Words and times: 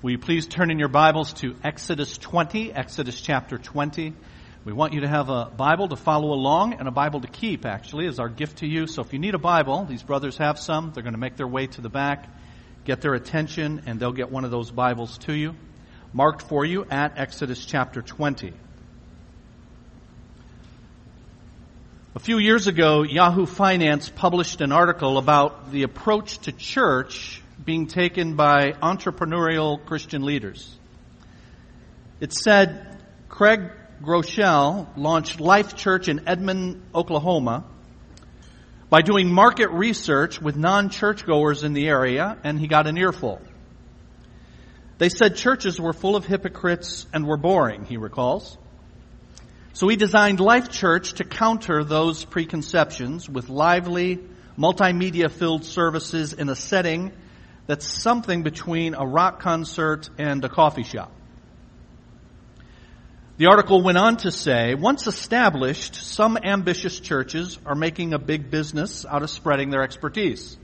Will 0.00 0.12
you 0.12 0.18
please 0.18 0.46
turn 0.46 0.70
in 0.70 0.78
your 0.78 0.86
Bibles 0.86 1.32
to 1.34 1.56
Exodus 1.64 2.16
20, 2.18 2.72
Exodus 2.72 3.20
chapter 3.20 3.58
20. 3.58 4.14
We 4.64 4.72
want 4.72 4.92
you 4.92 5.00
to 5.00 5.08
have 5.08 5.28
a 5.28 5.46
Bible 5.46 5.88
to 5.88 5.96
follow 5.96 6.32
along 6.34 6.74
and 6.74 6.86
a 6.86 6.92
Bible 6.92 7.20
to 7.22 7.26
keep, 7.26 7.66
actually, 7.66 8.06
as 8.06 8.20
our 8.20 8.28
gift 8.28 8.58
to 8.58 8.66
you. 8.68 8.86
So 8.86 9.02
if 9.02 9.12
you 9.12 9.18
need 9.18 9.34
a 9.34 9.40
Bible, 9.40 9.86
these 9.86 10.04
brothers 10.04 10.36
have 10.36 10.60
some. 10.60 10.92
They're 10.94 11.02
going 11.02 11.14
to 11.14 11.18
make 11.18 11.36
their 11.36 11.48
way 11.48 11.66
to 11.66 11.80
the 11.80 11.88
back, 11.88 12.28
get 12.84 13.00
their 13.00 13.14
attention, 13.14 13.82
and 13.86 13.98
they'll 13.98 14.12
get 14.12 14.30
one 14.30 14.44
of 14.44 14.52
those 14.52 14.70
Bibles 14.70 15.18
to 15.18 15.32
you, 15.32 15.56
marked 16.12 16.42
for 16.42 16.64
you 16.64 16.84
at 16.84 17.18
Exodus 17.18 17.66
chapter 17.66 18.00
20. 18.00 18.52
A 22.14 22.20
few 22.20 22.38
years 22.38 22.68
ago, 22.68 23.02
Yahoo 23.02 23.46
Finance 23.46 24.10
published 24.10 24.60
an 24.60 24.70
article 24.70 25.18
about 25.18 25.72
the 25.72 25.82
approach 25.82 26.38
to 26.42 26.52
church 26.52 27.42
being 27.64 27.86
taken 27.86 28.34
by 28.34 28.72
entrepreneurial 28.72 29.84
Christian 29.84 30.22
leaders. 30.22 30.76
It 32.20 32.32
said 32.32 32.98
Craig 33.28 33.70
Groeschel 34.02 34.86
launched 34.96 35.40
Life 35.40 35.76
Church 35.76 36.08
in 36.08 36.28
Edmond, 36.28 36.82
Oklahoma 36.94 37.64
by 38.90 39.02
doing 39.02 39.30
market 39.30 39.70
research 39.70 40.40
with 40.40 40.56
non-churchgoers 40.56 41.62
in 41.62 41.74
the 41.74 41.88
area 41.88 42.38
and 42.42 42.58
he 42.58 42.66
got 42.66 42.86
an 42.86 42.96
earful. 42.96 43.40
They 44.98 45.08
said 45.08 45.36
churches 45.36 45.80
were 45.80 45.92
full 45.92 46.16
of 46.16 46.26
hypocrites 46.26 47.06
and 47.12 47.26
were 47.26 47.36
boring, 47.36 47.84
he 47.84 47.96
recalls. 47.96 48.56
So 49.74 49.86
he 49.88 49.96
designed 49.96 50.40
Life 50.40 50.70
Church 50.70 51.14
to 51.14 51.24
counter 51.24 51.84
those 51.84 52.24
preconceptions 52.24 53.28
with 53.28 53.48
lively, 53.48 54.18
multimedia 54.58 55.30
filled 55.30 55.64
services 55.64 56.32
in 56.32 56.48
a 56.48 56.56
setting 56.56 57.12
that's 57.68 57.86
something 57.86 58.42
between 58.42 58.94
a 58.94 59.06
rock 59.06 59.40
concert 59.40 60.08
and 60.18 60.42
a 60.42 60.48
coffee 60.48 60.82
shop. 60.82 61.12
The 63.36 63.46
article 63.46 63.82
went 63.82 63.98
on 63.98 64.16
to 64.18 64.32
say, 64.32 64.74
once 64.74 65.06
established, 65.06 65.94
some 65.94 66.38
ambitious 66.42 66.98
churches 66.98 67.58
are 67.66 67.74
making 67.74 68.14
a 68.14 68.18
big 68.18 68.50
business 68.50 69.04
out 69.04 69.22
of 69.22 69.28
spreading 69.28 69.68
their 69.68 69.82
expertise. 69.82 70.56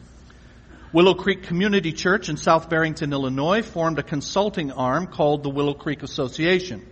Willow 0.95 1.12
Creek 1.14 1.42
Community 1.42 1.92
Church 1.92 2.31
in 2.31 2.39
South 2.39 2.70
Barrington, 2.70 3.12
Illinois 3.12 3.61
formed 3.62 3.98
a 3.98 4.03
consulting 4.03 4.73
arm 4.73 5.07
called 5.07 5.42
the 5.42 5.51
Willow 5.51 5.75
Creek 5.75 6.03
Association. 6.03 6.86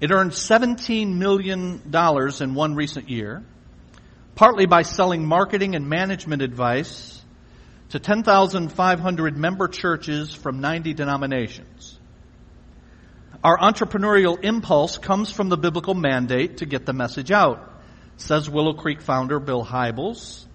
It 0.00 0.12
earned 0.12 0.30
$17 0.30 1.16
million 1.16 1.82
in 2.40 2.54
one 2.54 2.74
recent 2.76 3.10
year, 3.10 3.42
partly 4.36 4.66
by 4.66 4.82
selling 4.82 5.26
marketing 5.26 5.74
and 5.74 5.88
management 5.88 6.40
advice 6.40 7.21
to 7.92 7.98
10,500 7.98 9.36
member 9.36 9.68
churches 9.68 10.34
from 10.34 10.62
90 10.62 10.94
denominations. 10.94 11.98
Our 13.44 13.58
entrepreneurial 13.58 14.42
impulse 14.42 14.96
comes 14.96 15.30
from 15.30 15.50
the 15.50 15.58
biblical 15.58 15.92
mandate 15.92 16.56
to 16.58 16.66
get 16.66 16.86
the 16.86 16.94
message 16.94 17.30
out, 17.30 17.70
says 18.16 18.48
Willow 18.48 18.72
Creek 18.72 19.02
founder 19.02 19.38
Bill 19.40 19.62
Hybels, 19.62 20.46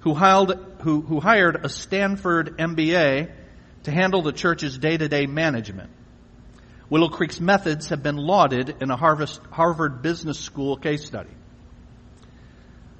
who 0.00 0.14
hired, 0.14 1.62
a 1.62 1.68
Stanford 1.68 2.56
MBA 2.56 3.32
to 3.82 3.90
handle 3.90 4.22
the 4.22 4.32
church's 4.32 4.78
day-to-day 4.78 5.26
management. 5.26 5.90
Willow 6.88 7.10
Creek's 7.10 7.38
methods 7.38 7.90
have 7.90 8.02
been 8.02 8.16
lauded 8.16 8.76
in 8.80 8.90
a 8.90 8.96
Harvard 8.96 10.00
Business 10.00 10.38
School 10.38 10.78
case 10.78 11.04
study. 11.04 11.28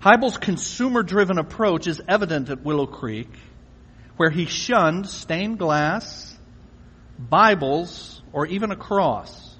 Hybels' 0.02 0.38
consumer-driven 0.38 1.38
approach 1.38 1.86
is 1.86 2.02
evident 2.06 2.50
at 2.50 2.62
Willow 2.62 2.84
Creek 2.86 3.30
where 4.18 4.30
he 4.30 4.44
shunned 4.44 5.06
stained 5.06 5.58
glass, 5.58 6.36
Bibles, 7.18 8.20
or 8.32 8.46
even 8.46 8.70
a 8.70 8.76
cross. 8.76 9.56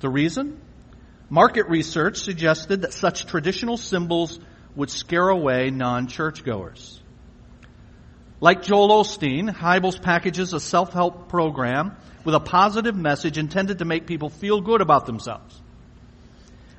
The 0.00 0.10
reason? 0.10 0.60
Market 1.30 1.68
research 1.68 2.18
suggested 2.18 2.82
that 2.82 2.92
such 2.92 3.24
traditional 3.24 3.76
symbols 3.76 4.38
would 4.74 4.90
scare 4.90 5.28
away 5.28 5.70
non-churchgoers. 5.70 7.00
Like 8.40 8.62
Joel 8.62 9.04
Osteen, 9.04 9.48
Hybels 9.48 10.02
packages 10.02 10.52
a 10.52 10.58
self-help 10.58 11.28
program 11.28 11.96
with 12.24 12.34
a 12.34 12.40
positive 12.40 12.96
message 12.96 13.38
intended 13.38 13.78
to 13.78 13.84
make 13.84 14.08
people 14.08 14.28
feel 14.28 14.60
good 14.60 14.80
about 14.80 15.06
themselves. 15.06 15.60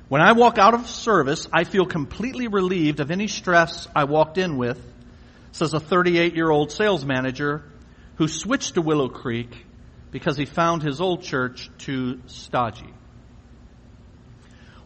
When 0.08 0.20
I 0.20 0.32
walk 0.32 0.58
out 0.58 0.74
of 0.74 0.86
service, 0.86 1.48
I 1.50 1.64
feel 1.64 1.86
completely 1.86 2.46
relieved 2.46 3.00
of 3.00 3.10
any 3.10 3.26
stress 3.26 3.88
I 3.96 4.04
walked 4.04 4.36
in 4.36 4.58
with 4.58 4.93
says 5.54 5.72
a 5.72 5.78
38 5.78 6.34
year 6.34 6.50
old 6.50 6.72
sales 6.72 7.04
manager 7.04 7.62
who 8.16 8.26
switched 8.26 8.74
to 8.74 8.82
Willow 8.82 9.08
Creek 9.08 9.64
because 10.10 10.36
he 10.36 10.46
found 10.46 10.82
his 10.82 11.00
old 11.00 11.22
church 11.22 11.70
too 11.78 12.20
stodgy. 12.26 12.92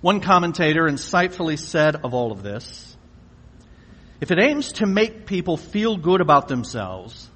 One 0.03 0.21
commentator 0.21 0.83
insightfully 0.83 1.59
said 1.59 1.97
of 1.97 2.13
all 2.13 2.33
of 2.33 2.43
this, 2.43 2.97
if 4.21 4.31
it 4.31 4.39
aims 4.39 4.73
to 4.73 4.87
make 4.87 5.25
people 5.25 5.57
feel 5.57 5.97
good 5.97 6.21
about 6.21 6.49
themselves, 6.49 7.31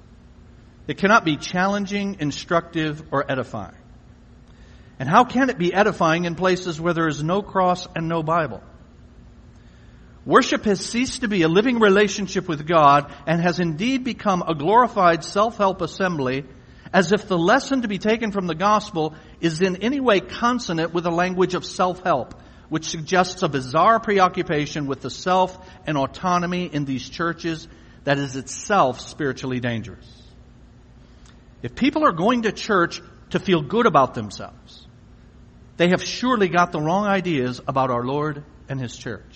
it 0.87 0.99
cannot 0.99 1.25
be 1.25 1.35
challenging, 1.35 2.17
instructive, 2.19 3.01
or 3.11 3.29
edifying. 3.29 3.75
And 4.99 5.09
how 5.09 5.23
can 5.23 5.49
it 5.49 5.57
be 5.57 5.73
edifying 5.73 6.25
in 6.25 6.35
places 6.35 6.79
where 6.79 6.93
there 6.93 7.07
is 7.07 7.23
no 7.23 7.41
cross 7.41 7.87
and 7.95 8.07
no 8.07 8.21
Bible? 8.21 8.61
Worship 10.25 10.63
has 10.65 10.79
ceased 10.79 11.21
to 11.21 11.27
be 11.27 11.41
a 11.41 11.49
living 11.49 11.79
relationship 11.79 12.47
with 12.47 12.65
God 12.65 13.13
and 13.27 13.41
has 13.41 13.59
indeed 13.59 14.03
become 14.03 14.41
a 14.41 14.55
glorified 14.55 15.23
self-help 15.23 15.81
assembly 15.81 16.45
as 16.93 17.11
if 17.11 17.27
the 17.27 17.37
lesson 17.37 17.81
to 17.81 17.87
be 17.87 17.97
taken 17.97 18.31
from 18.31 18.47
the 18.47 18.55
gospel 18.55 19.15
is 19.41 19.61
in 19.61 19.77
any 19.77 19.99
way 19.99 20.21
consonant 20.21 20.93
with 20.93 21.03
the 21.03 21.11
language 21.11 21.55
of 21.55 21.65
self-help, 21.65 22.35
which 22.69 22.89
suggests 22.89 23.43
a 23.43 23.49
bizarre 23.49 23.99
preoccupation 23.99 24.85
with 24.85 25.01
the 25.01 25.09
self 25.09 25.57
and 25.85 25.97
autonomy 25.97 26.69
in 26.71 26.85
these 26.85 27.09
churches 27.09 27.67
that 28.05 28.17
is 28.17 28.35
itself 28.35 29.01
spiritually 29.01 29.59
dangerous. 29.59 30.07
If 31.61 31.75
people 31.75 32.05
are 32.05 32.13
going 32.13 32.43
to 32.43 32.51
church 32.51 33.01
to 33.31 33.39
feel 33.39 33.61
good 33.61 33.87
about 33.87 34.13
themselves, 34.13 34.87
they 35.77 35.89
have 35.89 36.03
surely 36.03 36.47
got 36.47 36.71
the 36.71 36.79
wrong 36.79 37.07
ideas 37.07 37.59
about 37.67 37.89
our 37.89 38.03
Lord 38.03 38.43
and 38.69 38.79
His 38.79 38.95
church. 38.95 39.32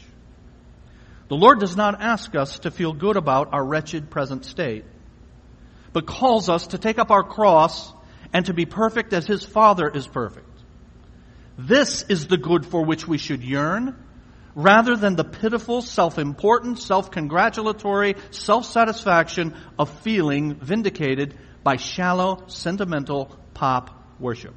The 1.30 1.36
Lord 1.36 1.60
does 1.60 1.76
not 1.76 2.02
ask 2.02 2.36
us 2.36 2.60
to 2.60 2.72
feel 2.72 2.94
good 2.94 3.18
about 3.18 3.54
our 3.54 3.64
wretched 3.64 4.10
present 4.10 4.46
state, 4.46 4.86
but 5.92 6.06
calls 6.06 6.48
us 6.48 6.68
to 6.68 6.78
take 6.78 7.00
up 7.00 7.12
our 7.12 7.24
cross 7.24 7.92
and 8.34 8.46
to 8.46 8.54
be 8.54 8.66
perfect 8.66 9.14
as 9.14 9.26
His 9.26 9.44
Father 9.44 9.90
is 9.90 10.08
perfect. 10.08 10.46
This 11.58 12.04
is 12.04 12.28
the 12.28 12.38
good 12.38 12.66
for 12.66 12.86
which 12.86 13.08
we 13.08 13.18
should 13.18 13.44
yearn, 13.44 13.96
rather 14.56 14.96
than 14.96 15.16
the 15.16 15.24
pitiful, 15.24 15.82
self-important, 15.82 16.80
self-congratulatory 16.80 18.16
self-satisfaction 18.32 19.56
of 19.78 19.90
feeling 20.02 20.56
vindicated 20.56 21.38
by 21.64 21.76
shallow, 21.76 22.44
sentimental 22.48 23.38
pop 23.54 23.90
worship. 24.20 24.54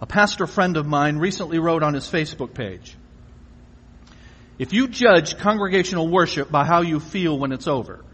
A 0.00 0.06
pastor 0.06 0.46
friend 0.46 0.76
of 0.76 0.86
mine 0.86 1.18
recently 1.18 1.58
wrote 1.58 1.82
on 1.82 1.94
his 1.94 2.10
Facebook 2.10 2.52
page, 2.52 2.96
if 4.58 4.72
you 4.72 4.88
judge 4.88 5.36
congregational 5.38 6.08
worship 6.08 6.50
by 6.50 6.64
how 6.64 6.82
you 6.82 7.00
feel 7.00 7.38
when 7.38 7.52
it's 7.52 7.66
over, 7.66 8.04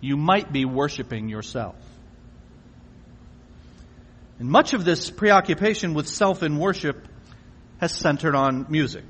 you 0.00 0.16
might 0.16 0.52
be 0.52 0.64
worshiping 0.64 1.28
yourself. 1.28 1.76
And 4.38 4.48
much 4.48 4.74
of 4.74 4.84
this 4.84 5.10
preoccupation 5.10 5.94
with 5.94 6.08
self 6.08 6.42
in 6.42 6.58
worship 6.58 7.08
has 7.78 7.94
centered 7.94 8.34
on 8.34 8.66
music. 8.68 9.04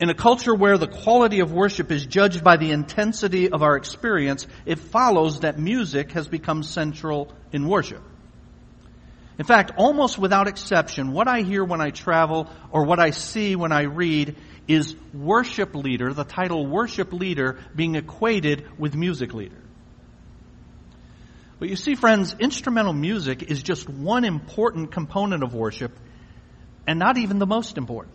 In 0.00 0.10
a 0.10 0.14
culture 0.14 0.54
where 0.54 0.78
the 0.78 0.88
quality 0.88 1.40
of 1.40 1.52
worship 1.52 1.90
is 1.90 2.04
judged 2.06 2.42
by 2.42 2.56
the 2.56 2.72
intensity 2.72 3.50
of 3.50 3.62
our 3.62 3.76
experience, 3.76 4.46
it 4.66 4.78
follows 4.78 5.40
that 5.40 5.58
music 5.58 6.12
has 6.12 6.28
become 6.28 6.62
central 6.62 7.32
in 7.52 7.68
worship. 7.68 8.02
In 9.38 9.44
fact, 9.46 9.72
almost 9.76 10.18
without 10.18 10.46
exception, 10.46 11.12
what 11.12 11.26
I 11.26 11.40
hear 11.40 11.64
when 11.64 11.80
I 11.80 11.90
travel 11.90 12.50
or 12.70 12.84
what 12.84 13.00
I 13.00 13.10
see 13.10 13.56
when 13.56 13.72
I 13.72 13.82
read 13.84 14.36
is 14.68 14.94
worship 15.12 15.74
leader, 15.74 16.12
the 16.12 16.24
title 16.24 16.66
worship 16.66 17.12
leader 17.12 17.58
being 17.74 17.94
equated 17.94 18.78
with 18.78 18.94
music 18.94 19.34
leader. 19.34 19.56
But 21.58 21.68
you 21.68 21.76
see, 21.76 21.94
friends, 21.94 22.34
instrumental 22.38 22.92
music 22.92 23.44
is 23.44 23.62
just 23.62 23.88
one 23.88 24.24
important 24.24 24.92
component 24.92 25.42
of 25.42 25.54
worship 25.54 25.92
and 26.86 26.98
not 26.98 27.18
even 27.18 27.38
the 27.38 27.46
most 27.46 27.78
important. 27.78 28.14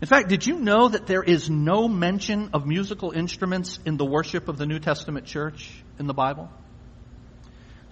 In 0.00 0.08
fact, 0.08 0.28
did 0.28 0.46
you 0.46 0.58
know 0.58 0.88
that 0.88 1.06
there 1.06 1.22
is 1.22 1.48
no 1.48 1.88
mention 1.88 2.50
of 2.54 2.66
musical 2.66 3.12
instruments 3.12 3.78
in 3.84 3.96
the 3.96 4.04
worship 4.04 4.48
of 4.48 4.58
the 4.58 4.66
New 4.66 4.78
Testament 4.78 5.26
church 5.26 5.70
in 5.98 6.06
the 6.06 6.14
Bible? 6.14 6.50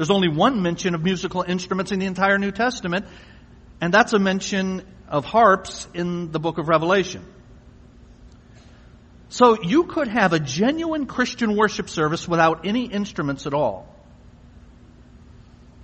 There's 0.00 0.08
only 0.08 0.28
one 0.28 0.62
mention 0.62 0.94
of 0.94 1.04
musical 1.04 1.42
instruments 1.42 1.92
in 1.92 1.98
the 1.98 2.06
entire 2.06 2.38
New 2.38 2.52
Testament, 2.52 3.04
and 3.82 3.92
that's 3.92 4.14
a 4.14 4.18
mention 4.18 4.82
of 5.06 5.26
harps 5.26 5.86
in 5.92 6.32
the 6.32 6.40
book 6.40 6.56
of 6.56 6.68
Revelation. 6.68 7.22
So 9.28 9.62
you 9.62 9.84
could 9.84 10.08
have 10.08 10.32
a 10.32 10.40
genuine 10.40 11.04
Christian 11.04 11.54
worship 11.54 11.90
service 11.90 12.26
without 12.26 12.64
any 12.64 12.86
instruments 12.86 13.46
at 13.46 13.52
all. 13.52 13.94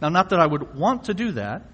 Now, 0.01 0.09
not 0.09 0.31
that 0.31 0.41
I 0.41 0.47
would 0.47 0.75
want 0.75 1.05
to 1.05 1.13
do 1.13 1.33
that. 1.33 1.65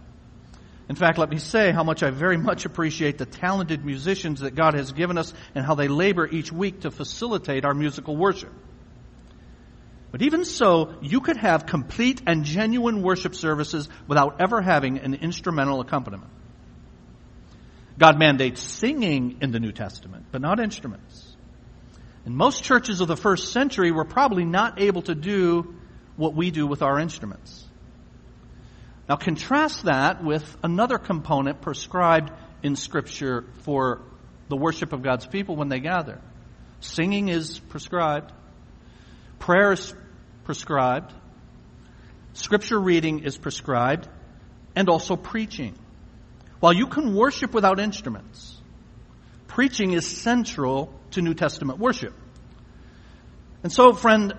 In 0.88 0.96
fact, 0.96 1.18
let 1.18 1.30
me 1.30 1.38
say 1.38 1.70
how 1.70 1.84
much 1.84 2.02
I 2.02 2.10
very 2.10 2.38
much 2.38 2.64
appreciate 2.64 3.18
the 3.18 3.24
talented 3.24 3.84
musicians 3.84 4.40
that 4.40 4.56
God 4.56 4.74
has 4.74 4.90
given 4.90 5.16
us 5.16 5.32
and 5.54 5.64
how 5.64 5.76
they 5.76 5.86
labor 5.86 6.26
each 6.26 6.50
week 6.50 6.80
to 6.80 6.90
facilitate 6.90 7.64
our 7.64 7.72
musical 7.72 8.16
worship. 8.16 8.52
But 10.12 10.20
even 10.22 10.44
so, 10.44 10.94
you 11.00 11.20
could 11.20 11.38
have 11.38 11.64
complete 11.66 12.22
and 12.26 12.44
genuine 12.44 13.02
worship 13.02 13.34
services 13.34 13.88
without 14.06 14.40
ever 14.40 14.60
having 14.60 14.98
an 14.98 15.14
instrumental 15.14 15.80
accompaniment. 15.80 16.30
God 17.98 18.18
mandates 18.18 18.62
singing 18.62 19.38
in 19.40 19.52
the 19.52 19.58
New 19.58 19.72
Testament, 19.72 20.26
but 20.30 20.42
not 20.42 20.60
instruments. 20.60 21.34
And 22.26 22.36
most 22.36 22.62
churches 22.62 23.00
of 23.00 23.08
the 23.08 23.16
first 23.16 23.52
century 23.52 23.90
were 23.90 24.04
probably 24.04 24.44
not 24.44 24.80
able 24.80 25.02
to 25.02 25.14
do 25.14 25.74
what 26.16 26.34
we 26.34 26.50
do 26.50 26.66
with 26.66 26.82
our 26.82 26.98
instruments. 27.00 27.66
Now 29.08 29.16
contrast 29.16 29.84
that 29.84 30.22
with 30.22 30.56
another 30.62 30.98
component 30.98 31.62
prescribed 31.62 32.30
in 32.62 32.76
scripture 32.76 33.44
for 33.62 34.02
the 34.48 34.56
worship 34.56 34.92
of 34.92 35.02
God's 35.02 35.26
people 35.26 35.56
when 35.56 35.68
they 35.68 35.80
gather. 35.80 36.20
Singing 36.80 37.28
is 37.28 37.58
prescribed. 37.58 38.32
Prayer 39.38 39.72
is 39.72 39.94
prescribed. 40.44 41.12
Scripture 42.34 42.80
reading 42.80 43.20
is 43.20 43.36
prescribed. 43.36 44.08
And 44.74 44.88
also 44.88 45.16
preaching. 45.16 45.74
While 46.60 46.72
you 46.72 46.86
can 46.86 47.14
worship 47.14 47.52
without 47.52 47.80
instruments, 47.80 48.56
preaching 49.48 49.92
is 49.92 50.06
central 50.06 50.92
to 51.10 51.20
New 51.20 51.34
Testament 51.34 51.78
worship. 51.78 52.14
And 53.62 53.72
so, 53.72 53.92
friend, 53.92 54.32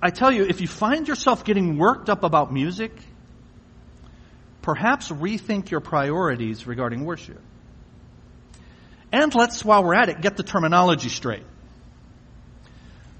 I 0.00 0.10
tell 0.10 0.32
you, 0.32 0.44
if 0.44 0.60
you 0.60 0.68
find 0.68 1.08
yourself 1.08 1.44
getting 1.44 1.76
worked 1.78 2.08
up 2.08 2.22
about 2.22 2.52
music, 2.52 2.92
perhaps 4.62 5.10
rethink 5.10 5.70
your 5.70 5.80
priorities 5.80 6.66
regarding 6.66 7.04
worship. 7.04 7.40
And 9.12 9.34
let's, 9.34 9.64
while 9.64 9.84
we're 9.84 9.94
at 9.94 10.08
it, 10.08 10.20
get 10.20 10.36
the 10.36 10.42
terminology 10.42 11.08
straight. 11.08 11.44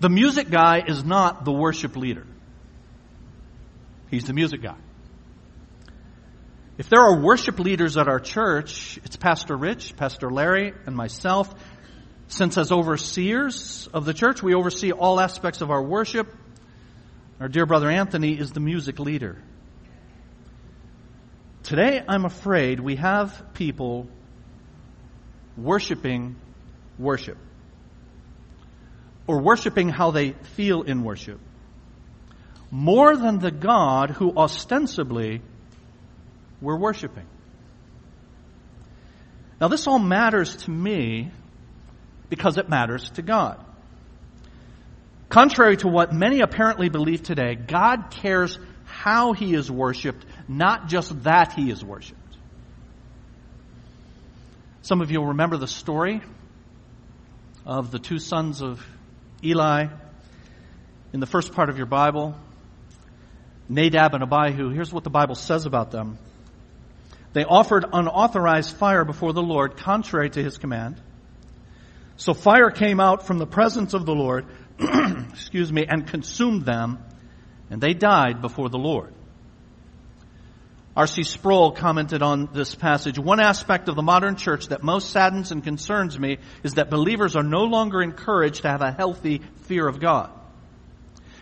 The 0.00 0.10
music 0.10 0.50
guy 0.50 0.82
is 0.86 1.04
not 1.04 1.44
the 1.44 1.52
worship 1.52 1.96
leader. 1.96 2.26
He's 4.10 4.24
the 4.24 4.34
music 4.34 4.62
guy. 4.62 4.76
If 6.78 6.90
there 6.90 7.00
are 7.00 7.18
worship 7.18 7.58
leaders 7.58 7.96
at 7.96 8.06
our 8.06 8.20
church, 8.20 8.98
it's 9.04 9.16
Pastor 9.16 9.56
Rich, 9.56 9.96
Pastor 9.96 10.30
Larry, 10.30 10.74
and 10.84 10.94
myself. 10.94 11.52
Since 12.28 12.58
as 12.58 12.70
overseers 12.70 13.88
of 13.94 14.04
the 14.04 14.12
church, 14.12 14.42
we 14.42 14.54
oversee 14.54 14.92
all 14.92 15.18
aspects 15.18 15.62
of 15.62 15.70
our 15.70 15.82
worship. 15.82 16.28
Our 17.40 17.48
dear 17.48 17.64
brother 17.64 17.88
Anthony 17.88 18.38
is 18.38 18.52
the 18.52 18.60
music 18.60 18.98
leader. 18.98 19.38
Today, 21.62 22.02
I'm 22.06 22.26
afraid 22.26 22.78
we 22.80 22.96
have 22.96 23.54
people 23.54 24.08
worshiping 25.56 26.36
worship. 26.98 27.38
Or 29.26 29.40
worshiping 29.40 29.88
how 29.88 30.10
they 30.10 30.32
feel 30.32 30.82
in 30.82 31.02
worship. 31.02 31.40
More 32.70 33.16
than 33.16 33.38
the 33.38 33.50
God 33.50 34.10
who 34.10 34.32
ostensibly 34.36 35.42
we're 36.60 36.78
worshiping. 36.78 37.26
Now, 39.60 39.68
this 39.68 39.86
all 39.86 39.98
matters 39.98 40.56
to 40.56 40.70
me 40.70 41.30
because 42.28 42.58
it 42.58 42.68
matters 42.68 43.08
to 43.10 43.22
God. 43.22 43.64
Contrary 45.28 45.76
to 45.78 45.88
what 45.88 46.12
many 46.12 46.40
apparently 46.40 46.88
believe 46.88 47.22
today, 47.22 47.54
God 47.54 48.10
cares 48.10 48.58
how 48.84 49.32
he 49.32 49.54
is 49.54 49.70
worshiped, 49.70 50.24
not 50.48 50.88
just 50.88 51.24
that 51.24 51.52
he 51.52 51.70
is 51.70 51.84
worshiped. 51.84 52.20
Some 54.82 55.00
of 55.00 55.10
you 55.10 55.20
will 55.20 55.28
remember 55.28 55.56
the 55.56 55.66
story 55.66 56.22
of 57.64 57.90
the 57.90 57.98
two 57.98 58.18
sons 58.18 58.62
of 58.62 58.86
Eli 59.44 59.88
in 61.12 61.20
the 61.20 61.26
first 61.26 61.52
part 61.52 61.68
of 61.68 61.76
your 61.76 61.86
Bible. 61.86 62.34
Nadab 63.68 64.14
and 64.14 64.22
Abihu, 64.22 64.70
here's 64.70 64.92
what 64.92 65.04
the 65.04 65.10
Bible 65.10 65.34
says 65.34 65.66
about 65.66 65.90
them. 65.90 66.18
They 67.32 67.44
offered 67.44 67.84
unauthorized 67.92 68.76
fire 68.76 69.04
before 69.04 69.32
the 69.32 69.42
Lord, 69.42 69.76
contrary 69.76 70.30
to 70.30 70.42
his 70.42 70.56
command. 70.56 71.00
So 72.16 72.32
fire 72.32 72.70
came 72.70 72.98
out 73.00 73.26
from 73.26 73.38
the 73.38 73.46
presence 73.46 73.92
of 73.92 74.06
the 74.06 74.14
Lord, 74.14 74.46
excuse 74.78 75.70
me, 75.70 75.84
and 75.86 76.06
consumed 76.06 76.64
them, 76.64 76.98
and 77.68 77.80
they 77.80 77.92
died 77.92 78.40
before 78.40 78.70
the 78.70 78.78
Lord. 78.78 79.12
R.C. 80.96 81.24
Sproul 81.24 81.72
commented 81.72 82.22
on 82.22 82.48
this 82.54 82.74
passage, 82.74 83.18
one 83.18 83.38
aspect 83.38 83.90
of 83.90 83.96
the 83.96 84.02
modern 84.02 84.36
church 84.36 84.68
that 84.68 84.82
most 84.82 85.10
saddens 85.10 85.50
and 85.50 85.62
concerns 85.62 86.18
me 86.18 86.38
is 86.64 86.74
that 86.74 86.88
believers 86.88 87.36
are 87.36 87.42
no 87.42 87.64
longer 87.64 88.00
encouraged 88.00 88.62
to 88.62 88.68
have 88.68 88.80
a 88.80 88.92
healthy 88.92 89.42
fear 89.64 89.86
of 89.86 90.00
God. 90.00 90.30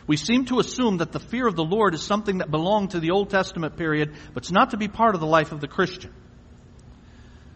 We 0.09 0.17
seem 0.17 0.47
to 0.47 0.59
assume 0.59 0.99
that 0.99 1.13
the 1.13 1.21
fear 1.21 1.47
of 1.47 1.55
the 1.55 1.65
Lord 1.65 1.95
is 1.95 2.03
something 2.03 2.39
that 2.39 2.51
belonged 2.51 2.91
to 2.91 3.01
the 3.01 3.13
Old 3.13 3.31
Testament 3.31 3.77
period, 3.77 4.15
but 4.35 4.43
it's 4.43 4.51
not 4.51 4.71
to 4.71 4.77
be 4.77 4.89
part 4.89 5.15
of 5.15 5.21
the 5.21 5.27
life 5.27 5.53
of 5.53 5.61
the 5.61 5.69
Christian. 5.69 6.13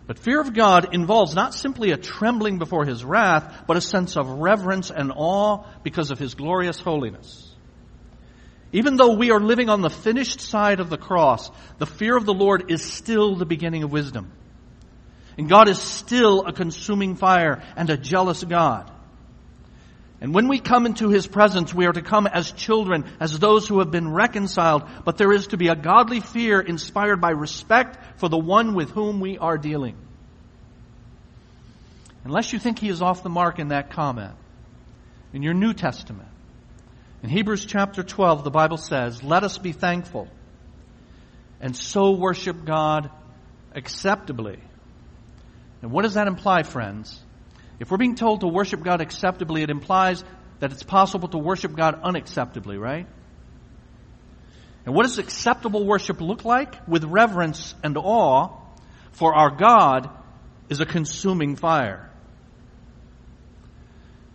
But 0.07 0.21
fear 0.21 0.41
of 0.41 0.55
God 0.55 0.95
involves 0.95 1.35
not 1.35 1.53
simply 1.53 1.91
a 1.91 1.97
trembling 1.97 2.59
before 2.59 2.87
His 2.87 3.05
wrath, 3.05 3.65
but 3.67 3.77
a 3.77 3.81
sense 3.81 4.17
of 4.17 4.29
reverence 4.29 4.91
and 4.91 5.13
awe 5.15 5.65
because 5.83 6.13
of 6.13 6.19
His 6.21 6.35
glorious 6.35 6.79
holiness. 6.79 7.48
Even 8.73 8.97
though 8.97 9.15
we 9.15 9.31
are 9.31 9.41
living 9.41 9.71
on 9.71 9.81
the 9.81 9.91
finished 9.91 10.41
side 10.41 10.81
of 10.81 10.91
the 10.91 10.99
cross, 10.99 11.51
the 11.79 11.87
fear 11.87 12.17
of 12.17 12.27
the 12.27 12.35
Lord 12.35 12.71
is 12.71 12.83
still 12.83 13.35
the 13.35 13.47
beginning 13.47 13.83
of 13.83 13.93
wisdom. 13.93 14.31
And 15.39 15.49
God 15.49 15.69
is 15.69 15.79
still 15.79 16.45
a 16.47 16.53
consuming 16.53 17.17
fire 17.17 17.63
and 17.77 17.89
a 17.89 17.97
jealous 17.97 18.45
God. 18.45 18.91
And 20.21 20.35
when 20.35 20.49
we 20.49 20.59
come 20.59 20.85
into 20.85 21.11
His 21.11 21.29
presence, 21.29 21.73
we 21.73 21.87
are 21.87 21.93
to 21.93 22.03
come 22.03 22.27
as 22.27 22.51
children, 22.51 23.05
as 23.21 23.39
those 23.39 23.69
who 23.69 23.79
have 23.79 23.93
been 23.93 24.13
reconciled, 24.13 24.83
but 25.05 25.17
there 25.17 25.33
is 25.33 25.47
to 25.49 25.57
be 25.57 25.69
a 25.69 25.77
godly 25.77 26.21
fear 26.21 26.61
inspired 26.61 27.21
by 27.21 27.31
respect 27.31 28.19
for 28.19 28.29
the 28.29 28.37
one 28.37 28.75
with 28.75 28.91
whom 28.91 29.21
we 29.21 29.39
are 29.39 29.57
dealing. 29.57 29.97
Unless 32.25 32.53
you 32.53 32.59
think 32.59 32.81
He 32.81 32.89
is 32.89 33.01
off 33.01 33.23
the 33.23 33.29
mark 33.29 33.61
in 33.61 33.69
that 33.69 33.91
comment, 33.91 34.35
in 35.33 35.43
your 35.43 35.55
New 35.55 35.73
Testament, 35.73 36.29
in 37.23 37.29
Hebrews 37.29 37.67
chapter 37.67 38.03
12, 38.03 38.45
the 38.45 38.51
Bible 38.51 38.77
says, 38.77 39.23
let 39.23 39.43
us 39.43 39.59
be 39.59 39.73
thankful 39.73 40.29
and 41.61 41.77
so 41.77 42.13
worship 42.13 42.65
God 42.65 43.11
acceptably. 43.75 44.59
And 45.83 45.91
what 45.91 46.03
does 46.03 46.15
that 46.15 46.27
imply, 46.27 46.63
friends? 46.63 47.21
If 47.81 47.91
we're 47.91 47.99
being 47.99 48.15
told 48.15 48.41
to 48.41 48.49
worship 48.49 48.83
God 48.83 49.01
acceptably, 49.01 49.63
it 49.63 49.71
implies 49.71 50.23
that 50.61 50.73
it's 50.73 50.83
possible 50.83 51.29
to 51.29 51.39
worship 51.39 51.77
God 51.77 52.03
unacceptably, 52.03 52.79
right? 52.79 53.07
And 54.85 54.95
what 54.95 55.05
does 55.05 55.19
acceptable 55.19 55.85
worship 55.85 56.21
look 56.21 56.45
like? 56.45 56.89
With 56.89 57.05
reverence 57.05 57.75
and 57.85 57.97
awe, 57.97 58.57
for 59.13 59.35
our 59.35 59.51
God 59.51 60.11
is 60.69 60.81
a 60.81 60.87
consuming 60.87 61.57
fire. 61.57 62.08